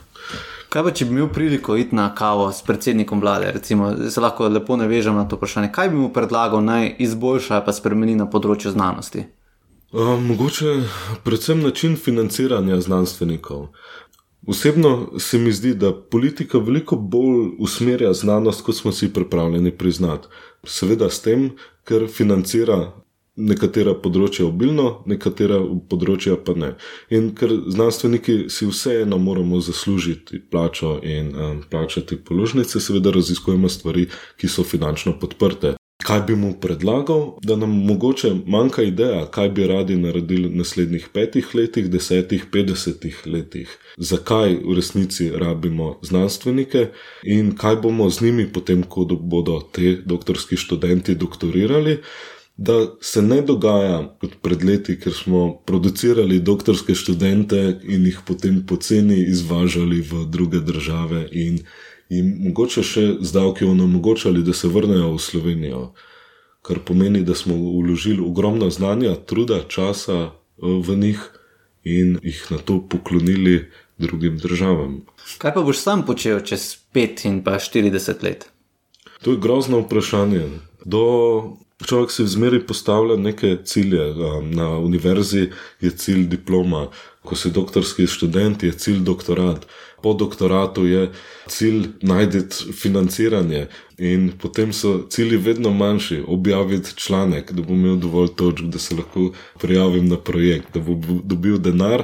Kaj 0.69 0.83
pa, 0.85 0.91
če 0.93 1.07
bi 1.09 1.17
imel 1.17 1.31
priliko 1.33 1.77
iti 1.81 1.97
na 1.97 2.11
kavo 2.15 2.51
s 2.53 2.61
predsednikom 2.63 3.23
vlade, 3.25 3.53
recimo, 3.55 3.89
se 4.11 4.21
lahko 4.21 4.51
lepo 4.53 4.77
navežem 4.77 5.17
na 5.17 5.25
to 5.29 5.39
vprašanje, 5.39 5.71
kaj 5.73 5.89
bi 5.89 5.97
mu 5.97 6.11
predlagal 6.13 6.61
naj 6.65 6.91
izboljša 7.01 7.63
pa 7.65 7.73
spremeni 7.73 8.17
na 8.19 8.29
področju 8.29 8.75
znanosti? 8.75 9.25
Uh, 9.93 10.19
mogoče 10.21 10.75
predvsem 11.25 11.63
način 11.65 11.97
financiranja 11.97 12.81
znanstvenikov. 12.85 13.71
Osebno 14.49 15.19
se 15.19 15.39
mi 15.39 15.53
zdi, 15.53 15.73
da 15.75 15.93
politika 15.93 16.59
veliko 16.59 16.97
bolj 16.97 17.57
usmerja 17.59 18.13
znanost, 18.13 18.63
kot 18.65 18.77
smo 18.77 18.93
si 18.93 19.09
pripravljeni 19.13 19.73
priznati. 19.73 20.29
Seveda 20.65 21.09
s 21.11 21.25
tem, 21.25 21.51
ker 21.89 22.07
financira 22.13 22.93
nekatera 23.39 23.95
področja 23.95 24.47
obilno, 24.49 25.03
nekatera 25.07 25.61
področja 25.91 26.37
pa 26.43 26.55
ne. 26.59 26.75
In 27.15 27.33
ker 27.39 27.55
znanstveniki 27.71 28.49
si 28.53 28.69
vseeno 28.69 29.19
moramo 29.23 29.61
zaslužiti 29.63 30.43
plačo 30.51 30.99
in 31.03 31.35
um, 31.35 31.61
plačati 31.71 32.19
položnice, 32.19 32.83
seveda 32.83 33.15
raziskujemo 33.15 33.71
stvari, 33.71 34.09
ki 34.39 34.51
so 34.51 34.67
finančno 34.67 35.19
podprte. 35.23 35.79
Kaj 35.99 36.21
bi 36.29 36.37
mu 36.39 36.53
predlagal, 36.63 37.25
da 37.43 37.57
nam 37.59 37.73
mogoče 37.87 38.31
manjka 38.47 38.85
ideja, 38.87 39.25
kaj 39.35 39.49
bi 39.51 39.67
radi 39.67 39.97
naredili 39.99 40.47
v 40.49 40.61
naslednjih 40.61 41.09
petih 41.13 41.49
letih, 41.59 41.89
desetih, 41.91 42.45
petdesetih 42.53 43.19
letih, 43.27 43.73
zakaj 43.99 44.61
v 44.63 44.77
resnici 44.79 45.27
rabimo 45.35 45.97
znanstvenike 46.07 46.87
in 47.27 47.51
kaj 47.59 47.81
bomo 47.83 48.07
z 48.15 48.29
njimi 48.29 48.47
potem, 48.53 48.87
ko 48.87 49.05
bodo 49.05 49.59
te 49.75 49.97
doktorski 50.07 50.57
študenti 50.57 51.19
doktorirali 51.19 51.99
da 52.59 52.87
se 53.01 53.23
ne 53.23 53.43
dogaja 53.43 54.17
kot 54.21 54.33
pred 54.43 54.65
leti, 54.65 54.97
ker 54.99 55.15
smo 55.15 55.61
producirali 55.67 56.41
doktorske 56.43 56.95
študente 56.95 57.79
in 57.87 58.07
jih 58.07 58.19
potem 58.27 58.65
poceni 58.67 59.21
izvažali 59.31 60.01
v 60.03 60.25
druge 60.27 60.59
države 60.61 61.29
in 61.33 61.61
jim 62.11 62.33
mogoče 62.49 62.83
še 62.83 63.05
z 63.21 63.33
davki 63.33 63.65
onemogočali, 63.65 64.43
da 64.43 64.53
se 64.53 64.69
vrnejo 64.69 65.13
v 65.15 65.21
Slovenijo. 65.23 65.83
Kar 66.67 66.81
pomeni, 66.83 67.23
da 67.23 67.37
smo 67.39 67.55
vložili 67.55 68.25
ogromno 68.27 68.71
znanja, 68.75 69.15
truda, 69.15 69.61
časa 69.69 70.19
eh, 70.19 70.33
v 70.59 70.99
njih 70.99 71.23
in 71.85 72.19
jih 72.23 72.43
na 72.51 72.59
to 72.59 72.81
poklonili 72.91 73.69
drugim 73.99 74.39
državam. 74.39 75.05
Kaj 75.39 75.55
pa 75.55 75.63
boš 75.63 75.79
sam 75.79 76.03
počel 76.07 76.43
čez 76.43 76.75
5 76.95 77.27
in 77.31 77.39
pa 77.45 77.61
40 77.63 78.27
let? 78.27 78.51
To 79.23 79.31
je 79.31 79.39
grozno 79.39 79.79
vprašanje. 79.87 80.43
Do 80.85 81.07
Človek 81.79 82.11
si 82.11 82.25
vzmeri 82.27 82.59
postavlja 82.67 83.17
neke 83.17 83.57
cilje. 83.65 84.11
Um, 84.11 84.51
na 84.51 84.79
univerzi 84.79 85.51
je 85.81 85.91
cilj 85.91 86.27
diploma, 86.27 86.89
ko 87.23 87.37
si 87.39 87.53
doktorski 87.55 88.07
študent, 88.07 88.63
je 88.63 88.73
cilj 88.73 89.05
doktorat. 89.07 89.67
Po 90.03 90.15
doktoratu 90.15 90.87
je 90.87 91.11
cilj 91.47 91.87
najti 92.03 92.41
financiranje, 92.75 93.67
in 93.99 94.33
potem 94.39 94.73
so 94.73 95.07
cilji 95.11 95.37
vedno 95.37 95.71
manjši. 95.71 96.23
Objaviti 96.27 96.97
članek, 96.97 97.53
da 97.53 97.63
bom 97.63 97.79
imel 97.79 97.97
dovolj 97.97 98.35
točk, 98.37 98.65
da 98.65 98.79
se 98.79 98.95
lahko 98.95 99.31
prijavim 99.59 100.09
na 100.09 100.17
projekt, 100.17 100.75
da 100.75 100.81
bom 100.81 101.23
dobil 101.25 101.59
denar, 101.59 102.03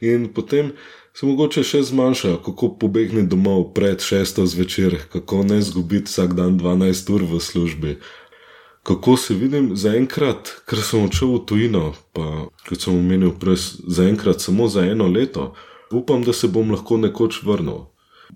in 0.00 0.28
potem 0.34 0.70
se 1.14 1.26
mogoče 1.26 1.62
še 1.64 1.82
zmanjša, 1.82 2.36
kako 2.44 2.74
pobegniti 2.78 3.30
domov 3.32 3.72
pred 3.74 4.02
šesto 4.02 4.46
zvečer, 4.46 4.98
kako 5.12 5.42
ne 5.48 5.58
izgubiti 5.58 6.10
vsak 6.10 6.34
dan 6.36 6.58
12 6.60 7.12
ur 7.14 7.24
v 7.24 7.40
službi 7.40 7.96
kako 8.86 9.16
se 9.16 9.34
vidim 9.34 9.72
zaenkrat, 9.76 10.52
ker 10.70 10.78
sem 10.78 11.02
odšel 11.02 11.32
v 11.32 11.38
tujino, 11.48 11.86
pa 12.14 12.46
kot 12.68 12.84
sem 12.84 12.94
omenil 12.94 13.32
prej, 13.34 13.58
zaenkrat 13.82 14.44
samo 14.44 14.68
za 14.70 14.84
eno 14.86 15.08
leto, 15.10 15.54
upam, 15.90 16.22
da 16.22 16.32
se 16.32 16.46
bom 16.48 16.70
lahko 16.70 16.98
nekoč 17.02 17.40
vrnil. 17.42 17.88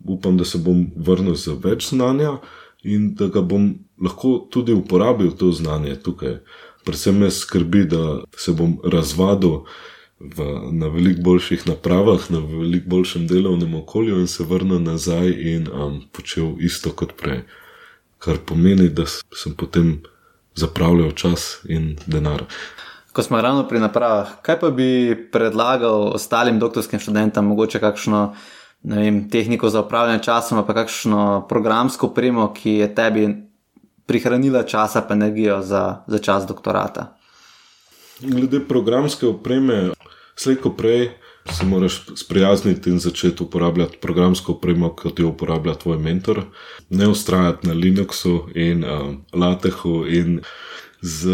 Upam, 0.03 0.37
da 0.37 0.45
se 0.45 0.59
bom 0.59 0.89
vrnil 0.97 1.39
z 1.39 1.55
več 1.63 1.93
znanja 1.93 2.41
in 2.83 3.13
da 3.15 3.31
ga 3.31 3.45
bom 3.47 3.77
lahko 4.03 4.41
tudi 4.51 4.75
uporabil 4.75 5.31
to 5.39 5.53
znanje 5.55 5.95
tukaj. 6.03 6.41
Predvsem 6.85 7.23
me 7.23 7.31
skrbi, 7.31 7.85
da 7.87 8.03
se 8.35 8.51
bom 8.51 8.79
razvadil 8.83 9.63
v, 10.19 10.51
na 10.75 10.91
veliko 10.91 11.23
boljših 11.31 11.67
napravah, 11.69 12.27
na 12.31 12.43
veliko 12.43 12.97
boljšem 12.97 13.31
delovnem 13.31 13.75
okolju 13.85 14.19
in 14.19 14.27
se 14.27 14.45
vrnil 14.45 14.83
nazaj 14.83 15.31
in 15.31 15.69
um, 15.71 16.01
počel 16.13 16.57
isto 16.59 16.91
kot 16.91 17.15
prej 17.15 17.45
kar 18.19 18.43
pomeni, 18.47 18.89
da 18.89 19.07
sem 19.09 19.55
potem 19.57 20.01
zapravljal 20.61 21.13
čas 21.17 21.61
in 21.69 21.97
denar. 22.07 22.45
Ko 23.13 23.23
smo 23.23 23.41
ravno 23.41 23.67
pri 23.69 23.81
napravah, 23.83 24.37
kaj 24.43 24.61
pa 24.61 24.71
bi 24.71 25.17
predlagal 25.33 26.13
ostalim 26.15 26.61
doktorskim 26.63 27.01
študentom, 27.03 27.49
mogoče 27.51 27.81
kakšno 27.83 28.21
vem, 28.83 29.25
tehniko 29.31 29.69
za 29.69 29.83
upravljanje 29.83 30.23
časa, 30.23 30.63
pa 30.67 30.75
kakšno 30.75 31.47
programsko 31.49 32.13
opremo, 32.13 32.53
ki 32.55 32.77
je 32.83 32.95
tebi 32.95 33.29
prihranila 34.07 34.63
časa 34.63 35.03
in 35.11 35.23
energijo 35.23 35.63
za, 35.63 36.03
za 36.07 36.19
čas 36.19 36.47
doktorata? 36.47 37.17
Glede 38.21 38.61
programske 38.69 39.27
opreme, 39.27 39.91
slejko 40.37 40.75
prej 40.77 41.11
se 41.53 41.67
moraš 41.67 42.03
sprijazniti 42.17 42.91
in 42.91 42.99
začeti 42.99 43.43
uporabljati 43.43 43.99
programsko 44.01 44.53
opremo, 44.53 44.95
kot 44.97 45.19
jo 45.19 45.29
uporablja 45.29 45.75
tvoj 45.75 45.99
mentor. 45.99 46.43
Ne 46.91 47.09
ustrajati 47.09 47.69
na 47.69 47.75
Linuxu 47.75 48.49
in 48.55 48.85
uh, 48.85 49.15
LaTeXu 49.33 50.07
in 50.09 50.41
z 51.01 51.31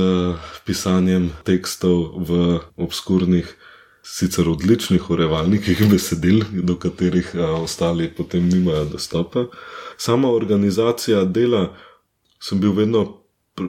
pisanjem 0.65 1.31
tekstov 1.45 2.23
v 2.29 2.61
obskurnih, 2.77 3.57
sicer 4.03 4.49
odličnih 4.49 5.11
urevalnikih 5.11 5.91
besedil, 5.91 6.45
do 6.53 6.77
katerih 6.77 7.35
uh, 7.35 7.63
ostali 7.63 8.09
potem 8.09 8.49
nimajo 8.49 8.85
dostopa. 8.85 9.47
Sama 9.97 10.31
organizacija 10.31 11.25
dela 11.25 11.73
sem 12.41 12.61
bil 12.61 12.73
vedno 12.73 13.23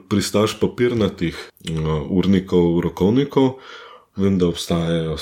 pristaš 0.09 0.59
papirnatih 0.59 1.35
uh, 1.69 2.11
urnikov, 2.11 2.81
rokovnikov. 2.81 3.59
Vem, 4.17 4.37
da 4.37 4.47
obstajajo 4.47 5.15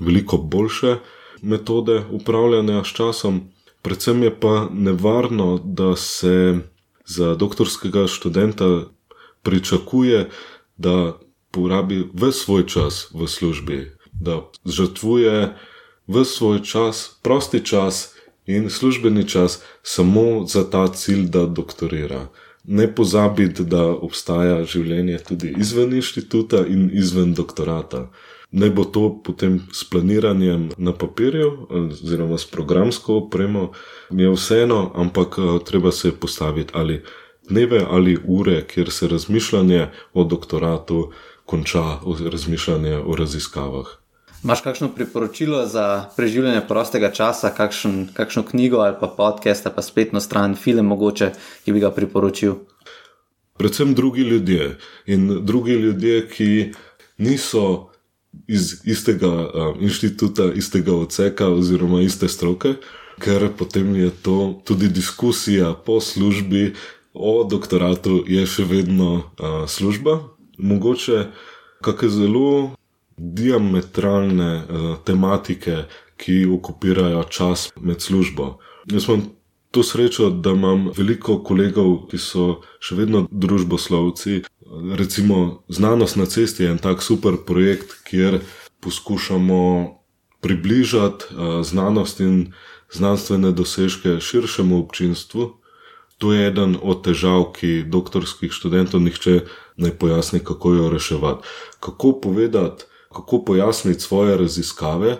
veliko 0.00 0.36
boljše 0.36 0.96
metode 1.42 2.02
upravljanja 2.10 2.84
s 2.84 2.88
časom, 2.88 3.40
predvsem 3.82 4.22
je 4.22 4.40
pa 4.40 4.68
nevarno, 4.72 5.60
da 5.64 5.96
se 5.96 6.58
za 7.06 7.34
doktorskega 7.34 8.06
študenta 8.06 8.84
pričakuje, 9.42 10.28
da 10.76 11.18
porabi 11.50 12.10
vse 12.14 12.38
svoj 12.38 12.66
čas 12.66 13.08
v 13.14 13.26
službi, 13.26 13.92
da 14.12 14.50
žrtvuje 14.66 15.54
vse 16.06 16.30
svoj 16.30 16.62
čas, 16.62 17.18
prosti 17.22 17.64
čas 17.64 18.14
in 18.46 18.70
službeni 18.70 19.28
čas 19.28 19.62
samo 19.82 20.46
za 20.46 20.70
ta 20.70 20.88
cilj, 20.88 21.28
da 21.28 21.46
doktorira 21.46 22.28
ne 22.68 22.86
pozabiti, 22.94 23.64
da 23.64 23.84
obstaja 23.88 24.64
življenje 24.68 25.18
tudi 25.28 25.54
izven 25.56 25.94
inštituta 25.96 26.66
in 26.68 26.90
izven 26.92 27.32
doktorata. 27.34 28.08
Ne 28.50 28.68
bo 28.72 28.84
to 28.84 29.08
potem 29.24 29.58
s 29.72 29.84
planiranjem 29.88 30.68
na 30.76 30.92
papirju, 30.92 31.48
oziroma 31.80 32.38
s 32.38 32.48
programsko 32.48 33.16
opremo, 33.24 33.70
mi 34.10 34.22
je 34.22 34.34
vseeno, 34.36 34.82
ampak 34.94 35.38
eh, 35.38 35.48
treba 35.64 35.92
se 35.92 36.12
postaviti 36.12 36.72
ali 36.74 37.02
dneve 37.48 37.84
ali 37.90 38.18
ure, 38.24 38.62
kjer 38.68 38.90
se 38.90 39.08
razmišljanje 39.08 39.86
o 40.12 40.24
doktoratu 40.24 41.12
konča, 41.44 42.00
razmišljanje 42.32 42.96
o 42.96 43.16
raziskavah. 43.16 43.86
Máš 44.42 44.60
kakšno 44.62 44.88
priporočilo 44.94 45.66
za 45.66 46.06
preživljanje 46.16 46.60
prostega 46.68 47.10
časa, 47.10 47.50
kakšen, 47.50 48.08
kakšno 48.14 48.42
knjigo 48.46 48.78
ali 48.78 48.94
pa 49.00 49.10
podcast, 49.10 49.66
pa 49.74 49.82
spletno 49.82 50.20
stran, 50.20 50.54
film, 50.54 50.86
mogoče, 50.86 51.32
ki 51.64 51.72
bi 51.72 51.80
ga 51.82 51.90
priporočil? 51.90 52.54
Predvsem 53.58 53.94
drugi 53.94 54.22
ljudje 54.22 54.78
in 55.06 55.44
drugi 55.44 55.72
ljudje, 55.72 56.28
ki 56.28 56.72
niso 57.18 57.90
iz 58.46 58.78
istega 58.84 59.28
uh, 59.28 59.74
inštituta, 59.80 60.52
istega 60.54 60.94
odseka 60.94 61.48
oziroma 61.48 62.00
iste 62.06 62.28
stroke, 62.28 62.76
ker 63.18 63.50
potem 63.58 63.96
je 63.96 64.10
to 64.22 64.60
tudi 64.64 64.88
diskusija 64.88 65.74
po 65.74 66.00
službi 66.00 66.74
o 67.14 67.42
doktoratu, 67.42 68.22
je 68.26 68.46
še 68.46 68.62
vedno 68.62 69.14
uh, 69.18 69.66
služba. 69.66 70.20
Mogoče 70.58 71.26
kakšne 71.82 72.08
zelo 72.08 72.78
diametralne 73.18 74.52
uh, 74.56 74.96
tematike, 75.04 75.84
ki 76.18 76.46
okupirajo 76.50 77.22
čas 77.30 77.68
med 77.80 78.00
službo. 78.02 78.58
Jaz 78.90 79.08
imam 79.08 79.22
to 79.70 79.82
srečo, 79.82 80.30
da 80.30 80.50
imam 80.50 80.88
veliko 80.96 81.38
kolegov, 81.44 82.08
ki 82.10 82.18
so 82.18 82.46
še 82.80 82.96
vedno 82.98 83.26
družboslovci. 83.30 84.42
Recimo, 84.98 85.62
znanost 85.68 86.16
na 86.16 86.26
cesti 86.26 86.64
je 86.64 86.72
en 86.74 86.80
tak 86.82 87.02
super 87.02 87.36
projekt, 87.46 87.94
kjer 88.08 88.40
poskušamo 88.80 89.60
približati 90.40 91.30
uh, 91.30 91.62
znanost 91.62 92.20
in 92.20 92.52
znanstvene 92.92 93.52
dosežke 93.52 94.20
širšemu 94.20 94.78
občinstvu. 94.78 95.52
To 96.18 96.32
je 96.32 96.46
eden 96.48 96.74
od 96.82 97.04
težav, 97.06 97.52
ki 97.54 97.84
doktorskih 97.86 98.50
študentov 98.52 99.00
nihče 99.04 99.40
ne 99.76 99.90
pojasni, 99.94 100.40
kako 100.42 100.72
jo 100.74 100.90
reševati. 100.90 101.46
Kako 101.80 102.12
povedati, 102.20 102.87
kako 103.14 103.44
pojasniti 103.44 104.00
svoje 104.00 104.36
raziskave 104.36 105.16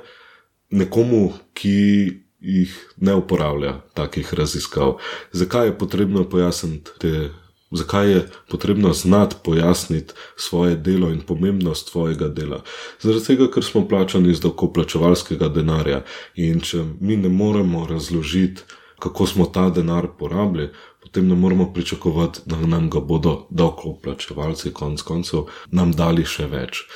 nekomu, 0.70 1.33
ki 1.55 2.29
jih 2.40 2.94
ne 2.96 3.14
uporablja 3.14 3.81
takih 3.94 4.35
raziskav. 4.35 4.96
Zakaj 5.33 5.66
je 5.66 5.79
potrebno 5.79 6.29
pojasniti 6.29 6.90
te? 6.98 7.31
Zakaj 7.70 8.11
je 8.11 8.29
potrebno 8.48 8.92
znati 8.92 9.37
pojasniti 9.44 10.14
svoje 10.37 10.77
delo 10.77 11.11
in 11.11 11.20
pomembnost 11.20 11.90
svojega 11.90 12.29
dela? 12.29 12.62
Zaradi 13.01 13.24
tega, 13.24 13.51
ker 13.51 13.64
smo 13.64 13.88
plačani 13.88 14.31
iz 14.31 14.40
dokoplačevalskega 14.40 15.48
denarja 15.48 16.05
in 16.35 16.61
če 16.61 16.85
mi 17.01 17.16
ne 17.16 17.29
moremo 17.29 17.87
razložiti, 17.87 18.62
kako 18.98 19.27
smo 19.27 19.44
ta 19.44 19.68
denar 19.70 20.09
porabili, 20.18 20.70
potem 21.03 21.29
ne 21.29 21.35
moremo 21.35 21.72
pričakovati, 21.72 22.40
da 22.46 22.57
nam 22.57 22.90
ga 22.90 23.01
bodo 23.01 23.46
dokoplačevalci 23.51 24.72
konc 24.72 25.03
koncev 25.03 25.44
nam 25.70 25.92
dali 25.92 26.24
še 26.24 26.46
več 26.46 26.87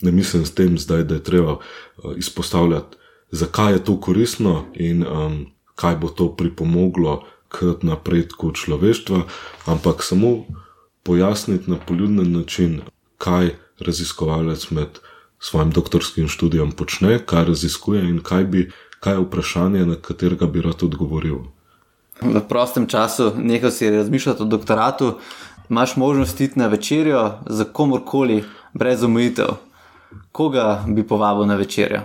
ne 0.00 0.12
mislim 0.12 0.46
s 0.46 0.54
tem 0.54 0.78
zdaj, 0.78 1.04
da 1.04 1.14
je 1.14 1.24
treba 1.24 1.52
uh, 1.52 1.60
izpostavljati, 2.16 2.96
zakaj 3.30 3.72
je 3.72 3.84
to 3.84 4.00
koristno 4.00 4.64
in 4.74 5.06
um, 5.06 5.46
kaj 5.74 5.96
bo 5.96 6.08
to 6.08 6.36
pripomoglo 6.36 7.24
k 7.48 7.74
napredku 7.82 8.52
človeštva, 8.52 9.22
ampak 9.66 10.04
samo 10.04 10.44
pojasniti 11.02 11.70
na 11.70 11.76
poljuden 11.76 12.32
način, 12.32 12.80
kaj 13.18 13.50
raziskovalec 13.80 14.70
med 14.70 15.00
svojim 15.38 15.70
doktorskim 15.70 16.28
študijem 16.28 16.72
počne, 16.72 17.18
kaj 17.26 17.44
raziskuje 17.44 18.04
in 18.08 18.20
kaj, 18.22 18.44
bi, 18.44 18.70
kaj 19.00 19.14
je 19.14 19.24
vprašanje, 19.24 19.86
na 19.86 19.96
katerega 19.96 20.46
bi 20.46 20.62
rad 20.62 20.82
odgovoril. 20.82 21.38
V 22.20 22.40
prostem 22.48 22.86
času, 22.86 23.32
nekaj 23.36 23.70
si 23.70 23.90
razmišljati 23.90 24.42
o 24.42 24.46
doktoratu, 24.46 25.14
imaš 25.70 25.96
možnost 25.96 26.40
iti 26.40 26.58
na 26.58 26.66
večerjo 26.66 27.32
za 27.46 27.64
komorkoli, 27.64 28.44
brez 28.74 29.02
omejitev 29.02 29.56
koga 30.32 30.84
bi 30.88 31.06
povabil 31.06 31.46
na 31.46 31.56
večerjo? 31.56 32.00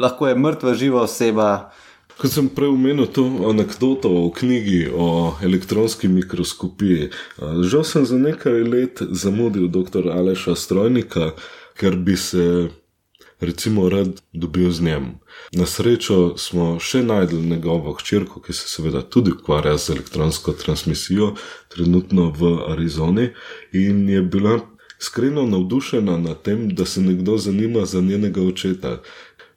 Lahko 0.00 0.28
je 0.28 0.34
mrtva, 0.34 0.74
živa 0.74 1.02
oseba. 1.02 1.72
Kot 2.14 2.30
sem 2.30 2.48
prej 2.48 2.70
omenil 2.70 3.08
to 3.10 3.24
anekdoto 3.50 4.08
o 4.08 4.30
knjigi 4.30 4.86
o 4.94 5.34
elektronski 5.42 6.08
mikroskopiji. 6.08 7.10
Žal 7.62 7.84
sem 7.84 8.06
za 8.06 8.18
nekaj 8.18 8.62
let 8.62 9.02
zamudil 9.10 9.66
dr. 9.68 10.12
Aleša 10.14 10.54
Strojnika, 10.54 11.32
ker 11.74 11.96
bi 11.96 12.16
se 12.16 12.68
recimo 13.40 13.88
rad 13.88 14.22
dobil 14.32 14.70
z 14.70 14.82
njim. 14.82 15.06
Na 15.52 15.66
srečo 15.66 16.36
smo 16.38 16.78
še 16.80 17.02
najdel 17.02 17.42
njegovo 17.42 17.92
hčerko, 17.98 18.40
ki 18.40 18.52
se 18.52 18.68
seveda 18.68 19.02
tudi 19.02 19.34
ukvarja 19.34 19.76
z 19.78 19.96
elektronsko 19.96 20.52
transmisijo, 20.52 21.34
trenutno 21.68 22.30
v 22.30 22.54
Arizoni 22.72 23.30
in 23.72 24.08
je 24.08 24.22
bila 24.22 24.60
iskreno 25.00 25.46
navdušena 25.46 26.18
nad 26.18 26.42
tem, 26.42 26.68
da 26.74 26.84
se 26.84 27.00
nekdo 27.00 27.36
zanima 27.36 27.84
za 27.84 28.00
njenega 28.00 28.42
očeta. 28.42 29.02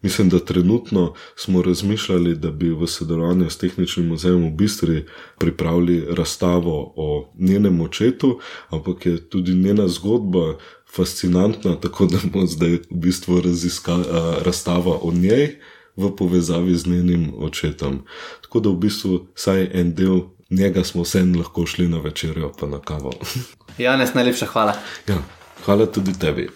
Mislim, 0.02 0.30
da 0.30 0.39
trenutno 0.39 1.13
smo 1.36 1.62
razmišljali, 1.62 2.36
da 2.36 2.52
bi 2.52 2.69
v 2.69 2.88
sodelovanju 2.88 3.50
s 3.50 3.58
Tehničnim 3.58 4.08
muzejem 4.08 4.47
v 4.47 4.52
Bistri 4.52 5.06
pripravili 5.39 6.06
razstavo 6.10 6.93
o 6.95 7.32
njenem 7.39 7.82
očetu, 7.82 8.39
ampak 8.69 9.06
je 9.06 9.30
tudi 9.30 9.54
njena 9.54 9.88
zgodba 9.88 10.58
fascinantna, 10.95 11.76
tako 11.76 12.06
da 12.06 12.17
bo 12.34 12.45
zdaj 12.45 12.69
v 12.69 12.80
bistvu 12.91 13.41
raziska, 13.41 13.97
razstava 14.45 15.00
o 15.02 15.12
njej 15.12 15.56
v 15.95 16.15
povezavi 16.15 16.76
z 16.76 16.88
njenim 16.88 17.34
očetom. 17.38 18.00
Tako 18.41 18.60
da 18.60 18.69
v 18.69 18.76
bistvu 18.76 19.28
vsaj 19.36 19.69
en 19.73 19.93
del 19.95 20.21
njega 20.49 20.83
smo 20.83 21.01
vseeno 21.03 21.39
lahko 21.39 21.65
šli 21.65 21.88
na 21.88 21.99
večerjo, 21.99 22.51
pa 22.60 22.67
na 22.67 22.79
kavo. 22.79 23.13
Janes, 23.77 24.13
najlepša 24.13 24.45
hvala. 24.45 24.73
Ja. 25.07 25.17
Hvala 25.65 25.86
tudi 25.86 26.13
tebi. 26.19 26.49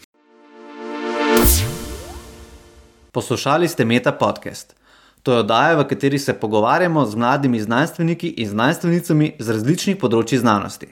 Poslušali 3.11 3.67
ste 3.67 3.85
Meta 3.85 4.11
podcast. 4.11 4.75
To 5.23 5.33
je 5.33 5.39
oddaja, 5.39 5.75
v 5.75 5.87
kateri 5.87 6.19
se 6.19 6.33
pogovarjamo 6.33 7.05
z 7.05 7.15
mladimi 7.15 7.61
znanstveniki 7.61 8.27
in 8.27 8.49
znanstvenicami 8.49 9.35
z 9.39 9.51
različnih 9.51 9.97
področji 9.97 10.39
znanosti. 10.39 10.87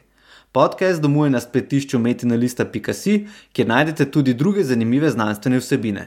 Podcast 0.51 1.01
domuje 1.01 1.29
na 1.29 1.39
spletišču 1.39 1.99
metinalista.si, 1.99 3.15
kjer 3.53 3.67
najdete 3.67 4.05
tudi 4.11 4.33
druge 4.33 4.63
zanimive 4.63 5.09
znanstvene 5.09 5.61
vsebine. 5.61 6.05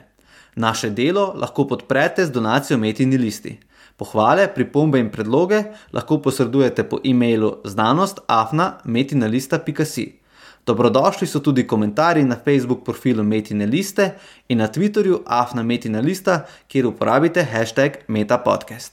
Naše 0.55 0.91
delo 0.91 1.33
lahko 1.37 1.65
podprete 1.67 2.27
z 2.27 2.31
donacijo 2.31 2.79
Metini 2.79 3.19
listi. 3.19 3.57
Pohvale, 3.97 4.49
pripombe 4.55 4.99
in 4.99 5.11
predloge 5.11 5.65
lahko 5.93 6.19
posredujete 6.19 6.85
po 6.89 6.99
e-mailu 7.05 7.57
znanost.afna.metinalista.si. 7.65 10.23
Dobrodošli 10.67 11.27
so 11.27 11.41
tudi 11.41 11.67
komentarji 11.67 12.25
na 12.25 12.37
Facebook 12.45 12.85
profilu 12.85 13.25
Metina 13.25 13.65
Liste 13.65 14.11
in 14.49 14.59
na 14.59 14.69
Twitterju 14.69 15.23
Afna 15.27 15.63
Metina 15.63 16.01
Lista, 16.01 16.47
kjer 16.69 16.87
uporabite 16.87 17.43
hashtag 17.43 17.93
MetaPodcast. 18.09 18.91